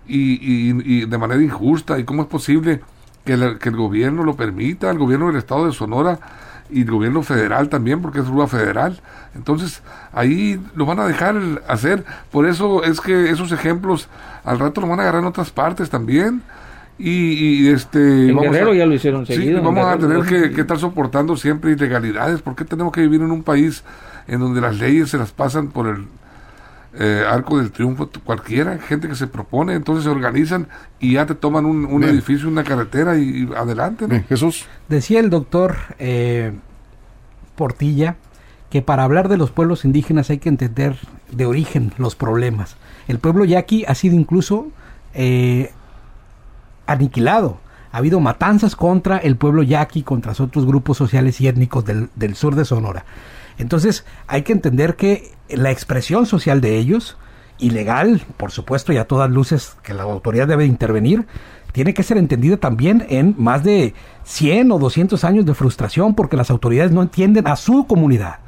y, 0.08 1.02
de 1.04 1.18
manera 1.18 1.42
injusta. 1.42 1.98
¿Y 1.98 2.04
cómo 2.04 2.22
es 2.22 2.28
posible 2.28 2.82
que 3.26 3.34
el, 3.34 3.58
que 3.58 3.70
el 3.70 3.76
gobierno 3.76 4.24
lo 4.24 4.36
permita, 4.36 4.92
el 4.92 5.00
gobierno 5.00 5.26
del 5.26 5.38
estado 5.38 5.66
de 5.66 5.74
Sonora 5.74 6.20
y 6.70 6.82
el 6.82 6.92
gobierno 6.92 7.24
federal 7.24 7.70
también, 7.70 8.04
porque 8.04 8.20
es 8.20 8.28
rúa 8.28 8.48
federal? 8.48 9.02
Entonces 9.34 9.82
ahí 10.14 10.64
lo 10.76 10.86
van 10.86 11.00
a 11.00 11.08
dejar 11.08 11.42
hacer. 11.68 12.06
Por 12.32 12.46
eso 12.46 12.84
es 12.84 13.02
que 13.02 13.32
esos 13.32 13.52
ejemplos 13.52 14.10
al 14.44 14.60
rato 14.60 14.80
lo 14.80 14.88
van 14.88 15.00
a 15.00 15.02
agarrar 15.02 15.22
en 15.22 15.28
otras 15.28 15.50
partes 15.50 15.90
también. 15.90 16.44
Y, 17.04 17.68
este 17.70 18.30
en 18.30 18.38
Guerrero 18.38 18.74
ya 18.74 18.86
lo 18.86 18.94
hicieron 18.94 19.26
seguido. 19.26 19.62
vamos 19.62 19.86
a 19.86 19.98
tener 19.98 20.24
que, 20.24 20.52
que, 20.52 20.62
estar 20.62 20.78
soportando 20.78 21.36
siempre 21.36 21.72
ilegalidades. 21.72 22.42
¿Por 22.42 22.56
qué 22.56 22.64
tenemos 22.64 22.94
que 22.94 23.02
vivir 23.02 23.22
en 23.22 23.32
un 23.32 23.44
país 23.44 23.84
en 24.28 24.40
donde 24.40 24.62
las 24.62 24.78
leyes 24.78 25.10
se 25.10 25.18
las 25.18 25.32
pasan 25.32 25.70
por 25.70 25.88
el 25.88 26.06
eh, 27.00 27.24
Arco 27.26 27.58
del 27.58 27.72
Triunfo, 27.72 28.10
cualquiera, 28.26 28.78
gente 28.78 29.08
que 29.08 29.16
se 29.16 29.26
propone, 29.26 29.76
entonces 29.76 30.04
se 30.04 30.10
organizan 30.10 30.68
y 31.00 31.14
ya 31.14 31.26
te 31.26 31.36
toman 31.36 31.66
un, 31.66 32.04
edificio, 32.04 32.50
una 32.50 32.66
carretera 32.66 33.18
y, 33.18 33.50
adelante. 33.56 34.08
Jesús. 34.28 34.66
Decía 34.90 35.22
el 35.22 35.30
doctor 35.30 35.78
eh, 36.00 36.52
Portilla 37.56 38.18
que 38.70 38.82
para 38.82 39.04
hablar 39.04 39.30
de 39.30 39.38
los 39.38 39.52
pueblos 39.52 39.86
indígenas 39.86 40.30
hay 40.30 40.40
que 40.40 40.50
entender 40.50 40.98
de 41.32 41.46
origen 41.46 41.94
los 41.98 42.16
problemas. 42.16 42.76
El 43.08 43.20
pueblo 43.20 43.46
yaqui 43.46 43.86
ha 43.88 43.96
sido 43.96 44.16
incluso 44.16 44.68
eh, 45.14 45.72
aniquilado. 46.86 47.60
Ha 47.92 47.98
habido 47.98 48.20
matanzas 48.20 48.76
contra 48.76 49.18
el 49.18 49.36
pueblo 49.36 49.64
yaqui, 49.64 50.04
contra 50.04 50.32
otros 50.32 50.66
grupos 50.66 50.98
sociales 50.98 51.42
y 51.42 51.48
étnicos 51.48 51.84
del, 51.86 52.10
del 52.16 52.36
sur 52.36 52.56
de 52.56 52.66
Sonora. 52.66 53.06
Entonces 53.58 54.06
hay 54.28 54.44
que 54.44 54.54
entender 54.54 54.96
que 54.96 55.32
la 55.50 55.72
expresión 55.72 56.26
social 56.26 56.62
de 56.62 56.78
ellos, 56.78 57.18
ilegal, 57.60 58.22
por 58.38 58.52
supuesto, 58.52 58.94
y 58.94 58.98
a 58.98 59.06
todas 59.06 59.30
luces 59.30 59.76
que 59.84 59.94
la 59.94 60.04
autoridad 60.04 60.48
debe 60.48 60.66
intervenir, 60.66 61.28
tiene 61.72 61.94
que 61.94 62.04
ser 62.04 62.18
entendida 62.18 62.58
también 62.58 63.06
en 63.10 63.36
más 63.38 63.64
de 63.64 63.94
100 64.24 64.72
o 64.72 64.80
200 64.80 65.24
años 65.24 65.46
de 65.46 65.54
frustración 65.54 66.16
porque 66.16 66.38
las 66.38 66.50
autoridades 66.50 66.92
no 66.92 67.02
entienden 67.02 67.48
a 67.48 67.56
su 67.56 67.86
comunidad. 67.88 68.40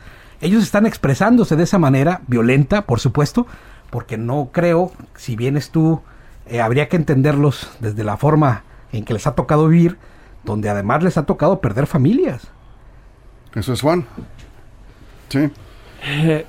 Ellos 0.41 0.63
están 0.63 0.85
expresándose 0.85 1.55
de 1.55 1.63
esa 1.63 1.79
manera, 1.79 2.21
violenta, 2.27 2.81
por 2.81 2.99
supuesto, 2.99 3.47
porque 3.89 4.17
no 4.17 4.49
creo, 4.51 4.91
si 5.15 5.35
vienes 5.35 5.69
tú, 5.69 6.01
eh, 6.47 6.61
habría 6.61 6.89
que 6.89 6.95
entenderlos 6.97 7.69
desde 7.79 8.03
la 8.03 8.17
forma 8.17 8.63
en 8.91 9.05
que 9.05 9.13
les 9.13 9.25
ha 9.27 9.35
tocado 9.35 9.67
vivir, 9.67 9.97
donde 10.43 10.69
además 10.69 11.03
les 11.03 11.17
ha 11.17 11.25
tocado 11.25 11.59
perder 11.61 11.87
familias. 11.87 12.47
Eso 13.55 13.73
es 13.73 13.81
Juan. 13.81 14.05
Sí. 15.29 15.49
Eh, 16.05 16.45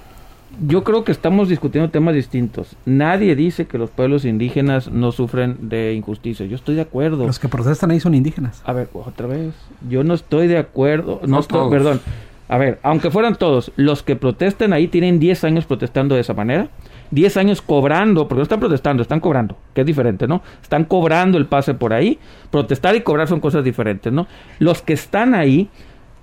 yo 0.66 0.84
creo 0.84 1.04
que 1.04 1.12
estamos 1.12 1.48
discutiendo 1.48 1.90
temas 1.90 2.14
distintos. 2.14 2.76
Nadie 2.84 3.34
dice 3.34 3.66
que 3.66 3.78
los 3.78 3.90
pueblos 3.90 4.24
indígenas 4.24 4.90
no 4.90 5.10
sufren 5.12 5.68
de 5.68 5.94
injusticia. 5.94 6.46
Yo 6.46 6.54
estoy 6.56 6.74
de 6.76 6.82
acuerdo. 6.82 7.26
Los 7.26 7.38
que 7.38 7.48
protestan 7.48 7.90
ahí 7.90 8.00
son 8.00 8.14
indígenas. 8.14 8.62
A 8.64 8.72
ver, 8.72 8.88
otra 8.92 9.26
vez. 9.26 9.54
Yo 9.88 10.04
no 10.04 10.14
estoy 10.14 10.46
de 10.46 10.58
acuerdo. 10.58 11.20
No, 11.22 11.28
No 11.28 11.40
estoy, 11.40 11.58
todos. 11.58 11.70
perdón. 11.72 12.00
A 12.48 12.58
ver, 12.58 12.78
aunque 12.82 13.10
fueran 13.10 13.36
todos, 13.36 13.72
los 13.76 14.02
que 14.02 14.16
protestan 14.16 14.72
ahí 14.72 14.86
tienen 14.86 15.18
10 15.18 15.44
años 15.44 15.64
protestando 15.64 16.14
de 16.14 16.20
esa 16.20 16.34
manera. 16.34 16.68
10 17.10 17.36
años 17.36 17.62
cobrando, 17.62 18.26
porque 18.28 18.38
no 18.38 18.42
están 18.44 18.60
protestando, 18.60 19.02
están 19.02 19.20
cobrando, 19.20 19.56
que 19.74 19.82
es 19.82 19.86
diferente, 19.86 20.26
¿no? 20.26 20.42
Están 20.62 20.84
cobrando 20.84 21.38
el 21.38 21.46
pase 21.46 21.74
por 21.74 21.92
ahí. 21.92 22.18
Protestar 22.50 22.96
y 22.96 23.00
cobrar 23.02 23.28
son 23.28 23.40
cosas 23.40 23.62
diferentes, 23.64 24.12
¿no? 24.12 24.26
Los 24.58 24.82
que 24.82 24.92
están 24.94 25.34
ahí 25.34 25.68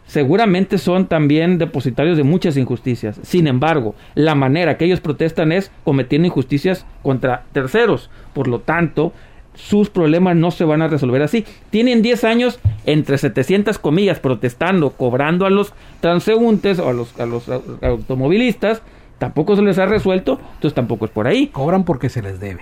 seguramente 0.06 0.78
son 0.78 1.06
también 1.08 1.58
depositarios 1.58 2.18
de 2.18 2.24
muchas 2.24 2.58
injusticias. 2.58 3.20
Sin 3.24 3.48
embargo, 3.48 3.96
la 4.16 4.36
manera 4.36 4.78
que 4.78 4.86
ellos 4.86 5.00
protestan 5.00 5.52
es 5.54 5.72
cometiendo 5.86 6.28
injusticias 6.28 6.86
contra 7.02 7.44
terceros. 7.54 8.10
Por 8.34 8.48
lo 8.50 8.60
tanto, 8.60 9.14
sus 9.54 9.90
problemas 9.90 10.36
no 10.36 10.52
se 10.52 10.66
van 10.66 10.82
a 10.82 10.88
resolver 10.90 11.22
así. 11.22 11.46
Tienen 11.70 12.02
10 12.02 12.24
años 12.26 12.60
entre 12.86 13.18
700 13.18 13.80
comillas 13.80 14.20
protestando, 14.20 14.92
cobrando 14.92 15.46
a 15.46 15.50
los 15.50 15.74
transeúntes 16.02 16.80
o 16.80 16.90
a 16.90 16.94
los, 16.94 17.18
a 17.20 17.26
los 17.26 17.48
au- 17.48 17.62
automovilistas. 17.82 18.82
Tampoco 19.22 19.56
se 19.56 19.62
les 19.62 19.78
ha 19.78 19.86
resuelto, 19.86 20.40
entonces 20.56 20.74
tampoco 20.74 21.06
es 21.06 21.12
por 21.12 21.28
ahí. 21.28 21.46
Cobran 21.46 21.84
porque 21.84 22.10
se 22.10 22.24
les 22.24 22.40
debe. 22.40 22.62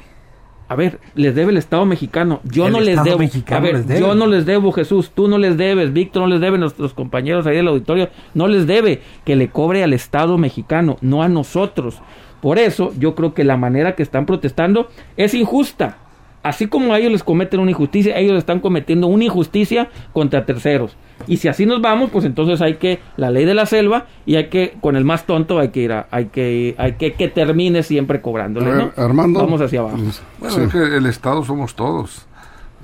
A 0.68 0.76
ver, 0.76 1.00
les 1.16 1.34
debe 1.34 1.52
el 1.54 1.58
Estado 1.58 1.86
mexicano. 1.86 2.42
Yo 2.44 2.68
El 2.68 2.74
no 2.74 2.80
les 2.82 2.90
Estado 2.90 3.06
debo. 3.06 3.20
mexicano 3.20 3.58
a 3.58 3.62
ver, 3.62 3.76
les 3.76 3.88
debe. 3.88 4.02
yo 4.02 4.14
no 4.14 4.28
les 4.28 4.46
debo, 4.46 4.74
Jesús. 4.74 5.12
Tú 5.16 5.30
no 5.30 5.38
les 5.38 5.56
debes. 5.56 5.94
Víctor 5.94 6.24
no 6.24 6.28
les 6.28 6.42
debe. 6.42 6.58
Nuestros 6.58 6.94
compañeros 6.94 7.48
ahí 7.48 7.56
del 7.56 7.70
auditorio 7.70 8.10
no 8.34 8.50
les 8.50 8.68
debe. 8.68 9.02
Que 9.24 9.38
le 9.38 9.48
cobre 9.48 9.84
al 9.86 9.94
Estado 9.94 10.38
mexicano, 10.38 10.98
no 11.00 11.24
a 11.24 11.30
nosotros. 11.30 12.02
Por 12.42 12.60
eso, 12.60 12.92
yo 13.00 13.16
creo 13.16 13.34
que 13.34 13.46
la 13.46 13.56
manera 13.56 13.96
que 13.96 14.04
están 14.04 14.26
protestando 14.26 14.90
es 15.16 15.34
injusta. 15.34 15.98
Así 16.42 16.68
como 16.68 16.94
a 16.94 17.00
ellos 17.00 17.12
les 17.12 17.24
cometen 17.24 17.60
una 17.60 17.72
injusticia, 17.72 18.18
ellos 18.18 18.38
están 18.38 18.60
cometiendo 18.62 19.08
una 19.08 19.26
injusticia 19.26 19.90
contra 20.14 20.46
terceros. 20.46 20.96
Y 21.28 21.36
si 21.38 21.50
así 21.50 21.66
nos 21.66 21.82
vamos, 21.82 22.12
pues 22.12 22.24
entonces 22.24 22.62
hay 22.62 22.76
que 22.76 23.00
la 23.18 23.30
ley 23.30 23.44
de 23.44 23.54
la 23.54 23.66
selva 23.66 24.06
y 24.26 24.36
hay 24.38 24.48
que 24.48 24.78
con 24.80 24.96
el 24.96 25.04
más 25.04 25.26
tonto 25.26 25.60
hay 25.60 25.68
que 25.70 25.82
ir 25.82 25.92
a, 25.92 26.08
hay 26.12 26.28
que 26.28 26.76
hay 26.78 26.94
que 26.94 27.12
que 27.14 27.28
termine 27.28 27.84
siempre 27.84 28.22
cobrándole, 28.22 28.72
¿no? 28.72 28.92
Armando. 28.96 29.42
Vamos 29.42 29.60
hacia 29.60 29.82
abajo. 29.82 29.98
Bueno, 30.40 30.56
Sí. 30.56 30.62
es 30.62 30.72
que 30.72 30.78
el 30.98 31.06
Estado 31.08 31.44
somos 31.44 31.76
todos. 31.76 32.26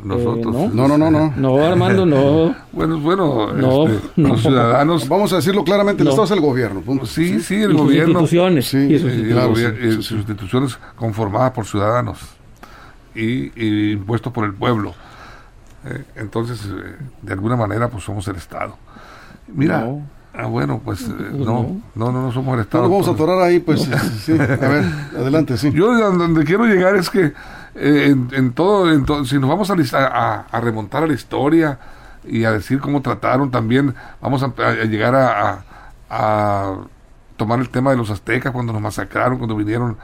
Nosotros. 0.04 0.54
Eh, 0.54 0.70
No, 0.74 0.90
no, 0.90 0.98
no, 0.98 1.10
no. 1.10 1.34
No, 1.38 1.66
Armando, 1.66 2.06
no. 2.06 2.54
Bueno, 2.74 3.00
bueno, 3.00 3.54
No, 3.54 3.88
este, 3.88 4.08
no. 4.22 4.28
los 4.30 4.42
ciudadanos. 4.42 5.08
Vamos 5.08 5.32
a 5.32 5.38
decirlo 5.38 5.64
claramente, 5.64 6.02
el 6.04 6.06
No. 6.06 6.10
Estado 6.12 6.26
es 6.26 6.32
el 6.32 6.42
gobierno. 6.42 6.82
punto. 6.82 7.06
Sí, 7.06 7.40
sí, 7.40 7.56
el 7.56 7.72
y 7.72 7.74
sus 7.74 7.82
gobierno. 7.82 8.10
instituciones. 8.20 8.66
Sí, 8.68 8.78
y 8.80 9.00
sus 9.00 9.14
y 9.14 9.16
sí, 9.16 9.88
y 9.88 9.92
sus 9.94 10.08
sí. 10.08 10.16
instituciones 10.16 10.78
conformadas 10.98 11.52
por 11.52 11.66
ciudadanos 11.66 12.20
y, 13.16 13.52
y 13.56 13.92
impuestos 13.94 14.32
por 14.34 14.46
el 14.46 14.54
pueblo. 14.54 14.94
Eh, 15.86 16.04
entonces, 16.16 16.66
eh, 16.66 16.96
de 17.22 17.34
alguna 17.34 17.56
manera, 17.56 17.88
pues 17.90 18.04
somos 18.04 18.28
el 18.28 18.36
Estado. 18.36 18.76
Mira, 19.48 19.82
No. 19.82 20.02
ah, 20.34 20.48
bueno, 20.48 20.82
pues 20.84 21.02
eh, 21.04 21.14
Pues 21.18 21.32
no, 21.34 21.46
no. 21.46 21.82
no, 21.96 22.12
no, 22.12 22.22
no 22.24 22.32
somos 22.32 22.54
el 22.54 22.58
No 22.58 22.62
Estado. 22.64 22.84
nos 22.84 22.92
vamos 22.92 23.08
a 23.08 23.12
entonces. 23.12 23.34
atorar 23.36 23.48
ahí, 23.48 23.60
pues. 23.60 23.82
Sí. 24.26 24.32
A 24.34 24.38
ver, 24.68 24.84
adelante, 25.18 25.58
sí. 25.58 25.72
Yo 25.72 25.94
donde 26.12 26.44
quiero 26.44 26.66
llegar 26.66 26.96
es 26.96 27.10
que 27.10 27.34
en, 27.76 28.30
en 28.32 28.54
todo, 28.54 28.92
en 28.92 29.06
to- 29.06 29.26
si 29.26 29.38
nos 29.38 29.50
vamos 29.50 29.70
a, 29.70 29.76
a, 30.00 30.46
a- 30.52 30.62
remontar 30.62 31.04
a 31.04 31.08
la 31.08 31.14
historia 31.14 31.78
y 32.28 32.44
a 32.46 32.52
decir 32.52 32.80
cómo 32.80 33.02
trataron 33.02 33.52
también, 33.52 33.94
vamos 34.22 34.42
a, 34.44 34.48
a 34.58 34.86
llegar 34.86 35.14
a 36.10 36.78
tomar 37.38 37.60
el 37.60 37.70
tema 37.70 37.92
de 37.92 37.98
los 37.98 38.10
aztecas 38.10 38.52
cuando 38.52 38.72
nos 38.74 38.82
masacraron, 38.82 39.38
cuando 39.38 39.56
vinieron 39.56 39.98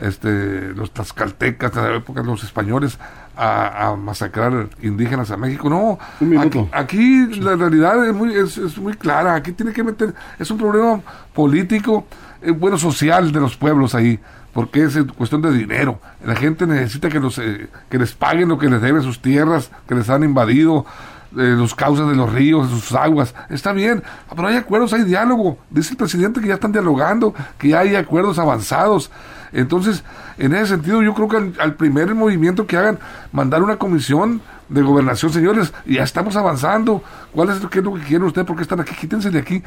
este, 0.00 0.72
los 0.74 0.92
tlaxcaltecas 0.92 1.74
de 1.74 1.82
la 1.82 1.96
época, 1.96 2.22
los 2.22 2.44
españoles, 2.44 2.98
a, 3.36 3.88
a 3.88 3.96
masacrar 3.96 4.68
indígenas 4.82 5.30
a 5.30 5.36
México. 5.36 5.70
No, 5.70 5.98
aquí, 6.72 7.26
la 7.40 7.54
realidad 7.54 8.04
es 8.06 8.14
muy, 8.14 8.34
es, 8.34 8.58
es 8.58 8.78
muy 8.78 8.94
clara. 8.94 9.34
Aquí 9.34 9.52
tiene 9.52 9.72
que 9.72 9.84
meter, 9.84 10.14
es 10.38 10.50
un 10.50 10.58
problema 10.58 11.00
político, 11.32 12.06
eh, 12.42 12.50
bueno, 12.50 12.78
social 12.78 13.30
de 13.30 13.40
los 13.40 13.56
pueblos 13.56 13.94
ahí, 13.94 14.18
porque 14.52 14.84
es 14.84 14.98
cuestión 15.16 15.40
de 15.40 15.52
dinero. 15.52 16.00
La 16.24 16.34
gente 16.34 16.66
necesita 16.66 17.08
que, 17.08 17.20
los, 17.20 17.38
eh, 17.38 17.68
que 17.88 17.98
les 17.98 18.12
paguen 18.12 18.48
lo 18.48 18.58
que 18.58 18.68
les 18.68 18.82
deben 18.82 19.02
sus 19.02 19.22
tierras, 19.22 19.70
que 19.88 19.94
les 19.94 20.10
han 20.10 20.24
invadido. 20.24 20.84
Eh, 21.36 21.54
los 21.56 21.74
cauces 21.74 22.06
de 22.06 22.14
los 22.14 22.32
ríos, 22.32 22.70
de 22.70 22.80
sus 22.80 22.92
aguas, 22.94 23.34
está 23.50 23.72
bien, 23.72 24.02
pero 24.34 24.48
hay 24.48 24.56
acuerdos, 24.56 24.92
hay 24.92 25.04
diálogo, 25.04 25.58
dice 25.70 25.90
el 25.90 25.96
presidente 25.96 26.40
que 26.40 26.48
ya 26.48 26.54
están 26.54 26.72
dialogando, 26.72 27.34
que 27.58 27.68
ya 27.68 27.80
hay 27.80 27.96
acuerdos 27.96 28.38
avanzados, 28.38 29.10
entonces, 29.52 30.04
en 30.36 30.54
ese 30.54 30.66
sentido, 30.66 31.02
yo 31.02 31.14
creo 31.14 31.28
que 31.28 31.36
al, 31.36 31.54
al 31.58 31.74
primer 31.74 32.14
movimiento 32.14 32.66
que 32.66 32.76
hagan, 32.76 32.98
mandar 33.32 33.62
una 33.62 33.76
comisión 33.76 34.40
de 34.68 34.82
gobernación, 34.82 35.32
señores, 35.32 35.72
ya 35.86 36.02
estamos 36.02 36.36
avanzando. 36.36 37.02
¿Cuál 37.32 37.50
es, 37.50 37.58
qué 37.70 37.78
es 37.78 37.84
lo 37.84 37.94
que 37.94 38.02
quieren 38.02 38.26
ustedes? 38.26 38.46
¿Por 38.46 38.56
qué 38.56 38.62
están 38.62 38.80
aquí? 38.80 38.94
Quítense 38.94 39.30
de 39.30 39.38
aquí. 39.38 39.62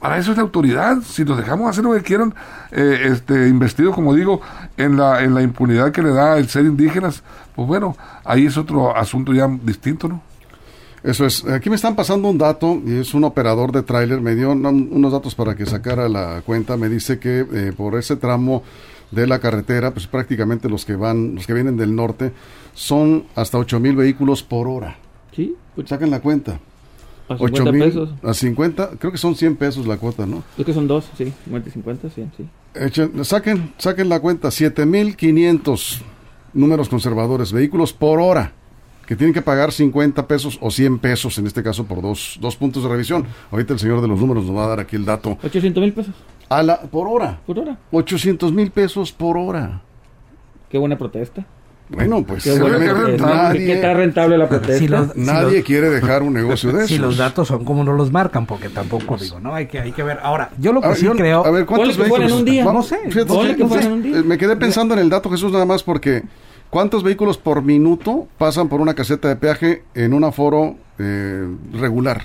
Para 0.00 0.18
eso 0.18 0.30
es 0.30 0.38
la 0.38 0.42
autoridad. 0.42 0.98
Si 1.02 1.24
los 1.24 1.36
dejamos 1.36 1.70
hacer 1.70 1.84
lo 1.84 1.92
que 1.92 2.02
quieran, 2.02 2.34
eh, 2.70 3.08
este, 3.12 3.48
investidos, 3.48 3.94
como 3.94 4.14
digo, 4.14 4.40
en 4.76 4.96
la, 4.96 5.22
en 5.22 5.34
la 5.34 5.42
impunidad 5.42 5.92
que 5.92 6.02
le 6.02 6.10
da 6.10 6.38
el 6.38 6.48
ser 6.48 6.64
indígenas, 6.64 7.22
pues 7.54 7.68
bueno, 7.68 7.96
ahí 8.24 8.46
es 8.46 8.56
otro 8.56 8.96
asunto 8.96 9.32
ya 9.32 9.46
distinto, 9.62 10.08
¿no? 10.08 10.22
Eso 11.02 11.24
es. 11.26 11.44
Aquí 11.46 11.70
me 11.70 11.76
están 11.76 11.96
pasando 11.96 12.28
un 12.28 12.36
dato 12.36 12.80
y 12.86 12.96
es 12.98 13.14
un 13.14 13.24
operador 13.24 13.72
de 13.72 13.82
tráiler. 13.82 14.20
Me 14.20 14.34
dio 14.34 14.52
un- 14.52 14.66
unos 14.92 15.12
datos 15.12 15.34
para 15.34 15.54
que 15.54 15.64
sacara 15.66 16.08
la 16.08 16.42
cuenta. 16.44 16.76
Me 16.76 16.88
dice 16.88 17.18
que 17.18 17.40
eh, 17.52 17.72
por 17.76 17.96
ese 17.98 18.16
tramo 18.16 18.62
de 19.10 19.26
la 19.26 19.38
carretera, 19.38 19.92
pues 19.92 20.06
prácticamente 20.06 20.68
los 20.68 20.84
que 20.84 20.94
van, 20.96 21.34
los 21.36 21.46
que 21.46 21.54
vienen 21.54 21.76
del 21.76 21.94
norte, 21.96 22.32
son 22.74 23.24
hasta 23.34 23.58
8 23.58 23.80
mil 23.80 23.96
vehículos 23.96 24.42
por 24.42 24.68
hora. 24.68 24.98
Sí, 25.34 25.54
pues, 25.74 25.88
Saquen 25.88 26.10
la 26.10 26.20
cuenta. 26.20 26.60
a 27.28 27.34
8 27.34 27.46
50 27.64 27.72
mil 27.72 27.82
pesos. 27.84 28.10
a 28.22 28.34
50, 28.34 28.90
creo 28.98 29.10
que 29.12 29.18
son 29.18 29.34
100 29.34 29.56
pesos 29.56 29.86
la 29.86 29.96
cuota, 29.96 30.26
¿no? 30.26 30.42
Es 30.58 30.64
que 30.66 30.74
son 30.74 30.86
dos, 30.86 31.08
sí. 31.16 31.32
50 31.44 31.68
y 31.68 31.72
50, 31.72 32.10
sí, 32.10 32.26
sí. 32.36 32.44
Echen- 32.74 33.24
saquen, 33.24 33.72
saquen 33.78 34.08
la 34.08 34.20
cuenta, 34.20 34.50
7500 34.50 36.02
números 36.54 36.88
conservadores, 36.88 37.52
vehículos 37.52 37.92
por 37.92 38.20
hora, 38.20 38.52
que 39.10 39.16
tienen 39.16 39.34
que 39.34 39.42
pagar 39.42 39.72
50 39.72 40.28
pesos 40.28 40.56
o 40.60 40.70
100 40.70 41.00
pesos, 41.00 41.36
en 41.38 41.48
este 41.48 41.64
caso 41.64 41.84
por 41.84 42.00
dos, 42.00 42.38
dos 42.40 42.54
puntos 42.54 42.84
de 42.84 42.88
revisión. 42.88 43.26
Ahorita 43.50 43.72
el 43.72 43.80
señor 43.80 44.00
de 44.00 44.06
los 44.06 44.20
números 44.20 44.44
nos 44.44 44.56
va 44.56 44.66
a 44.66 44.68
dar 44.68 44.78
aquí 44.78 44.94
el 44.94 45.04
dato. 45.04 45.36
800 45.42 45.82
mil 45.82 45.92
pesos 45.92 46.14
A 46.48 46.62
la, 46.62 46.80
por 46.82 47.08
hora, 47.08 47.40
por 47.44 47.58
hora. 47.58 47.76
800 47.90 48.52
mil 48.52 48.70
pesos 48.70 49.10
por 49.10 49.36
hora. 49.36 49.80
Qué 50.68 50.78
buena 50.78 50.96
protesta. 50.96 51.44
Bueno, 51.88 52.22
pues 52.22 52.44
Qué 52.44 52.52
buena 52.56 52.76
obviamente 52.76 52.94
protesta. 52.94 53.52
¿Qué, 53.52 53.58
qué 53.66 53.72
tan 53.78 53.82
nadie, 53.82 53.94
rentable 53.94 54.38
la 54.38 54.48
protesta? 54.48 54.78
Si 54.78 54.86
los- 54.86 55.16
nadie 55.16 55.64
quiere 55.64 55.90
dejar 55.90 56.22
un 56.22 56.32
negocio 56.32 56.70
de 56.70 56.76
esos. 56.84 56.88
Si 56.90 56.98
los 56.98 57.16
datos 57.16 57.48
son 57.48 57.64
como 57.64 57.82
no 57.82 57.92
los 57.94 58.12
marcan, 58.12 58.46
porque 58.46 58.68
tampoco 58.68 59.16
digo, 59.16 59.40
no, 59.40 59.52
hay 59.56 59.66
que, 59.66 59.80
hay 59.80 59.90
que 59.90 60.04
ver. 60.04 60.20
Ahora, 60.22 60.50
yo 60.56 60.72
lo 60.72 60.80
que 60.80 60.86
A 60.86 60.94
sí 60.94 61.06
yo- 61.06 61.16
creo. 61.16 61.44
a 61.44 61.50
ver, 61.50 61.66
¿cuántos 61.66 61.96
que 61.96 62.04
en 62.04 62.32
un 62.32 62.44
día. 62.44 62.62
No 62.62 62.80
sé, 62.84 62.96
fíjate, 63.08 63.56
que 63.56 63.62
no 63.64 63.66
fuera 63.68 63.82
sé, 63.82 63.88
en 63.88 63.92
un 63.94 64.02
día. 64.04 64.22
Me 64.24 64.38
quedé 64.38 64.54
pensando 64.54 64.94
en 64.94 65.00
el 65.00 65.10
dato, 65.10 65.28
Jesús, 65.30 65.50
nada 65.50 65.64
más 65.66 65.82
porque 65.82 66.22
¿cuántos 66.70 67.02
vehículos 67.02 67.36
por 67.38 67.62
minuto 67.62 68.26
pasan 68.38 68.68
por 68.68 68.80
una 68.80 68.94
caseta 68.94 69.28
de 69.28 69.36
peaje 69.36 69.84
en 69.94 70.14
un 70.14 70.24
aforo 70.24 70.76
eh, 70.98 71.48
regular? 71.72 72.22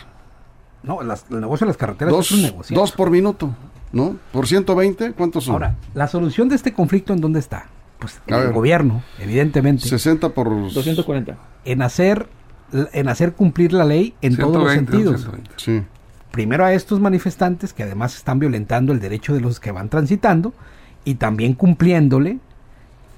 No, 0.84 1.02
las- 1.02 1.26
el 1.32 1.42
negocio 1.42 1.66
de 1.66 1.70
las 1.70 1.78
carreteras 1.78 2.14
Dos, 2.14 2.28
es 2.32 2.38
un 2.38 2.42
negocio. 2.44 2.76
dos 2.78 2.92
por 2.92 3.10
minuto, 3.10 3.56
¿no? 3.92 4.16
Por 4.32 4.48
120, 4.48 5.14
¿cuántos 5.14 5.46
son? 5.46 5.54
Ahora, 5.54 5.76
la 5.94 6.08
solución 6.08 6.48
de 6.50 6.56
este 6.56 6.74
conflicto, 6.74 7.14
¿en 7.14 7.22
dónde 7.22 7.40
está? 7.40 7.66
Pues 8.00 8.22
en 8.28 8.34
A 8.34 8.38
el 8.38 8.44
ver. 8.46 8.54
gobierno, 8.54 9.04
evidentemente, 9.20 9.88
60 9.88 10.30
por... 10.30 10.50
240. 10.50 11.38
en 11.64 11.82
hacer, 11.82 12.28
en 12.72 13.08
hacer 13.10 13.34
cumplir 13.34 13.74
la 13.74 13.86
ley 13.86 14.14
en 14.22 14.36
todos 14.38 14.54
los 14.62 14.72
120, 14.72 14.92
sentidos. 14.92 15.22
120. 15.22 15.52
Sí. 15.58 15.82
primero 16.32 16.66
a 16.66 16.74
estos 16.74 17.00
manifestantes 17.00 17.74
que 17.74 17.82
además 17.84 18.16
están 18.18 18.38
violentando 18.40 18.92
el 18.92 19.00
derecho 19.00 19.34
de 19.34 19.40
los 19.40 19.60
que 19.62 19.72
van 19.72 19.88
transitando 19.90 20.54
y 21.06 21.16
también 21.16 21.54
cumpliéndole 21.54 22.38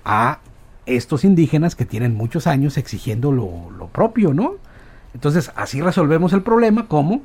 a 0.06 0.40
estos 0.88 1.24
indígenas 1.24 1.76
que 1.76 1.86
tienen 1.86 2.16
muchos 2.16 2.48
años 2.48 2.78
exigiendo 2.78 3.32
lo, 3.32 3.70
lo 3.78 3.88
propio, 3.88 4.34
¿no? 4.34 4.56
Entonces 5.14 5.52
así 5.56 5.82
resolvemos 5.82 6.34
el 6.34 6.42
problema 6.42 6.88
como 6.88 7.22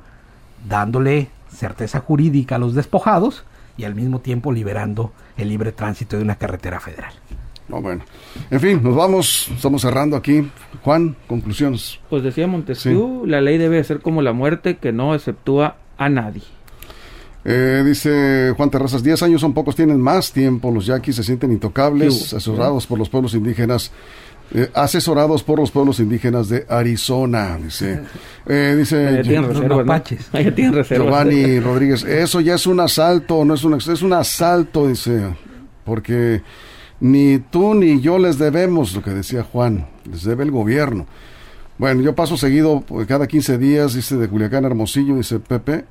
dándole 0.68 1.28
certeza 1.50 2.00
jurídica 2.00 2.56
a 2.56 2.58
los 2.58 2.74
despojados 2.74 3.44
y 3.76 3.84
al 3.84 3.94
mismo 3.94 4.20
tiempo 4.20 4.52
liberando 4.52 5.12
el 5.36 5.48
libre 5.48 5.72
tránsito 5.72 6.16
de 6.16 6.22
una 6.22 6.36
carretera 6.36 6.80
federal. 6.80 7.12
No, 7.68 7.80
bueno. 7.80 8.02
En 8.50 8.60
fin, 8.60 8.82
nos 8.82 8.94
vamos, 8.94 9.48
estamos 9.54 9.82
cerrando 9.82 10.16
aquí. 10.16 10.46
Juan, 10.82 11.16
conclusiones. 11.26 12.00
Pues 12.10 12.22
decía 12.22 12.46
Montesquieu, 12.46 13.24
la 13.26 13.40
ley 13.40 13.56
debe 13.56 13.82
ser 13.84 14.00
como 14.00 14.20
la 14.20 14.32
muerte 14.32 14.76
que 14.76 14.92
no 14.92 15.14
exceptúa 15.14 15.76
a 15.96 16.08
nadie. 16.08 16.42
Eh, 17.44 17.82
dice 17.84 18.52
Juan 18.56 18.70
Terrazas, 18.70 19.02
10 19.02 19.24
años 19.24 19.40
son 19.40 19.52
pocos, 19.52 19.74
tienen 19.74 20.00
más 20.00 20.32
tiempo. 20.32 20.70
Los 20.70 20.86
yaquis 20.86 21.16
se 21.16 21.24
sienten 21.24 21.52
intocables, 21.52 22.32
asesorados 22.32 22.86
por 22.86 22.98
los 22.98 23.08
pueblos 23.08 23.34
indígenas. 23.34 23.90
Eh, 24.54 24.70
asesorados 24.74 25.42
por 25.42 25.58
los 25.58 25.70
pueblos 25.70 25.98
indígenas 25.98 26.48
de 26.50 26.66
Arizona, 26.68 27.58
dice. 27.62 28.02
Eh, 28.46 28.74
dice 28.76 29.22
Giovanni 30.90 31.58
Rodríguez, 31.58 32.04
eso 32.04 32.40
ya 32.40 32.56
es 32.56 32.66
un 32.66 32.80
asalto, 32.80 33.46
no 33.46 33.54
es 33.54 33.64
un, 33.64 33.74
es 33.74 34.02
un 34.02 34.12
asalto, 34.12 34.88
dice, 34.88 35.34
porque 35.86 36.42
ni 37.00 37.38
tú 37.38 37.72
ni 37.72 38.02
yo 38.02 38.18
les 38.18 38.36
debemos, 38.38 38.94
lo 38.94 39.02
que 39.02 39.10
decía 39.10 39.42
Juan, 39.42 39.86
les 40.10 40.22
debe 40.22 40.44
el 40.44 40.50
gobierno. 40.50 41.06
Bueno, 41.78 42.02
yo 42.02 42.14
paso 42.14 42.36
seguido, 42.36 42.84
pues, 42.86 43.06
cada 43.06 43.26
15 43.26 43.56
días, 43.56 43.94
dice 43.94 44.16
de 44.16 44.28
Culiacán 44.28 44.66
Hermosillo, 44.66 45.16
dice 45.16 45.38
Pepe, 45.40 45.86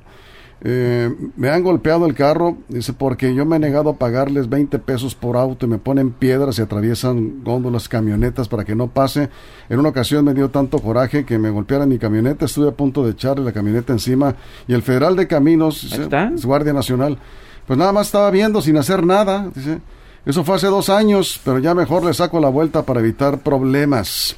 eh, 0.64 1.12
me 1.36 1.50
han 1.50 1.64
golpeado 1.64 2.06
el 2.06 2.14
carro, 2.14 2.56
dice, 2.68 2.92
porque 2.92 3.34
yo 3.34 3.44
me 3.44 3.56
he 3.56 3.58
negado 3.58 3.90
a 3.90 3.96
pagarles 3.96 4.48
20 4.48 4.78
pesos 4.78 5.16
por 5.16 5.36
auto 5.36 5.66
y 5.66 5.68
me 5.68 5.78
ponen 5.78 6.12
piedras 6.12 6.58
y 6.58 6.62
atraviesan 6.62 7.42
góndolas, 7.42 7.88
camionetas 7.88 8.48
para 8.48 8.64
que 8.64 8.76
no 8.76 8.86
pase. 8.86 9.28
En 9.68 9.80
una 9.80 9.88
ocasión 9.88 10.24
me 10.24 10.34
dio 10.34 10.50
tanto 10.50 10.78
coraje 10.78 11.24
que 11.24 11.36
me 11.36 11.50
golpearan 11.50 11.88
mi 11.88 11.98
camioneta, 11.98 12.44
estuve 12.44 12.68
a 12.68 12.72
punto 12.72 13.04
de 13.04 13.10
echarle 13.10 13.44
la 13.44 13.52
camioneta 13.52 13.92
encima 13.92 14.36
y 14.68 14.74
el 14.74 14.82
federal 14.82 15.16
de 15.16 15.26
caminos, 15.26 15.82
dice, 15.82 16.46
Guardia 16.46 16.72
Nacional, 16.72 17.18
pues 17.66 17.76
nada 17.76 17.90
más 17.90 18.06
estaba 18.06 18.30
viendo 18.30 18.62
sin 18.62 18.76
hacer 18.76 19.04
nada, 19.04 19.50
dice. 19.54 19.80
Eso 20.24 20.44
fue 20.44 20.54
hace 20.54 20.68
dos 20.68 20.88
años, 20.88 21.40
pero 21.44 21.58
ya 21.58 21.74
mejor 21.74 22.04
le 22.04 22.14
saco 22.14 22.38
la 22.38 22.48
vuelta 22.48 22.84
para 22.84 23.00
evitar 23.00 23.40
problemas. 23.40 24.36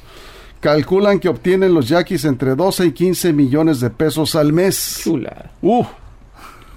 Calculan 0.59 1.19
que 1.19 1.29
obtienen 1.29 1.75
los 1.75 1.87
yaquis 1.87 2.25
entre 2.25 2.55
12 2.55 2.87
y 2.87 2.91
15 2.91 3.33
millones 3.33 3.79
de 3.79 3.91
pesos 3.91 4.35
al 4.35 4.51
mes. 4.51 5.01
Chula. 5.03 5.51
Uh, 5.61 5.85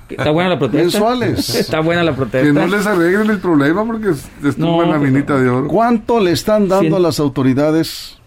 Está 0.08 0.30
buena 0.30 0.50
la 0.50 0.58
protesta. 0.58 0.82
Mensuales. 0.82 1.54
Está 1.54 1.80
buena 1.80 2.02
la 2.02 2.14
protesta. 2.14 2.46
Que 2.46 2.52
no 2.52 2.66
les 2.66 2.86
arreglen 2.86 3.30
el 3.30 3.38
problema 3.38 3.84
porque 3.84 4.10
estuvo 4.10 4.82
en 4.82 4.90
la 4.90 4.98
minita 4.98 5.36
de 5.38 5.48
oro. 5.48 5.68
¿Cuánto 5.68 6.20
le 6.20 6.32
están 6.32 6.68
dando 6.68 6.96
a 6.96 7.00
las 7.00 7.20
autoridades 7.20 8.18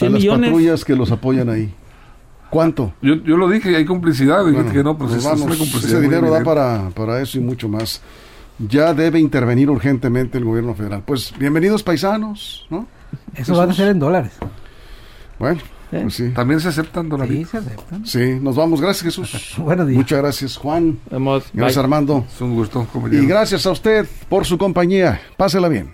a 0.00 0.04
las 0.06 0.24
patrullas 0.24 0.84
que 0.84 0.94
los 0.94 1.10
apoyan 1.10 1.48
ahí? 1.48 1.72
¿Cuánto? 2.50 2.92
Yo, 3.00 3.14
yo 3.14 3.36
lo 3.36 3.48
dije, 3.48 3.76
hay 3.76 3.84
complicidad. 3.84 4.44
que 4.72 4.82
no, 4.82 4.98
pues, 4.98 5.12
pues 5.24 5.84
ese 5.84 6.00
dinero 6.00 6.30
da 6.30 6.42
para, 6.42 6.90
para 6.90 7.20
eso 7.22 7.38
y 7.38 7.40
mucho 7.40 7.68
más. 7.68 8.02
Ya 8.58 8.92
debe 8.92 9.18
intervenir 9.20 9.70
urgentemente 9.70 10.36
el 10.36 10.44
gobierno 10.44 10.74
federal. 10.74 11.02
Pues 11.06 11.32
bienvenidos 11.38 11.82
paisanos, 11.82 12.66
¿no? 12.68 12.86
Eso 13.34 13.56
va 13.56 13.64
a 13.64 13.72
ser 13.72 13.88
en 13.88 13.98
dólares. 13.98 14.32
Bueno, 15.38 15.60
pues 15.90 16.14
sí. 16.14 16.30
También 16.30 16.60
se 16.60 16.68
aceptan 16.68 17.08
dólares. 17.08 17.36
Sí, 17.36 17.44
se 17.44 17.58
aceptan. 17.58 18.06
Sí, 18.06 18.38
nos 18.40 18.56
vamos. 18.56 18.80
Gracias, 18.80 19.04
Jesús. 19.04 19.54
Buenos 19.58 19.86
días. 19.86 19.98
Muchas 19.98 20.18
gracias, 20.18 20.56
Juan. 20.56 20.98
Vamos. 21.10 21.44
Gracias, 21.52 21.78
Armando. 21.78 22.24
Es 22.32 22.40
un 22.40 22.54
gusto, 22.54 22.86
Y 23.10 23.26
gracias 23.26 23.66
a 23.66 23.72
usted 23.72 24.06
por 24.28 24.46
su 24.46 24.56
compañía. 24.56 25.20
Pásela 25.36 25.68
bien. 25.68 25.92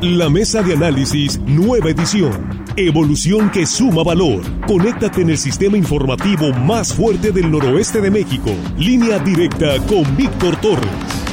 La 0.00 0.30
mesa 0.30 0.62
de 0.62 0.74
análisis, 0.74 1.40
nueva 1.40 1.90
edición. 1.90 2.64
Evolución 2.76 3.50
que 3.50 3.66
suma 3.66 4.04
valor. 4.04 4.42
Conéctate 4.68 5.22
en 5.22 5.30
el 5.30 5.38
sistema 5.38 5.76
informativo 5.76 6.52
más 6.52 6.94
fuerte 6.94 7.32
del 7.32 7.50
noroeste 7.50 8.00
de 8.00 8.08
México. 8.08 8.50
Línea 8.78 9.18
directa 9.18 9.76
con 9.88 10.16
Víctor 10.16 10.54
Torres. 10.60 11.27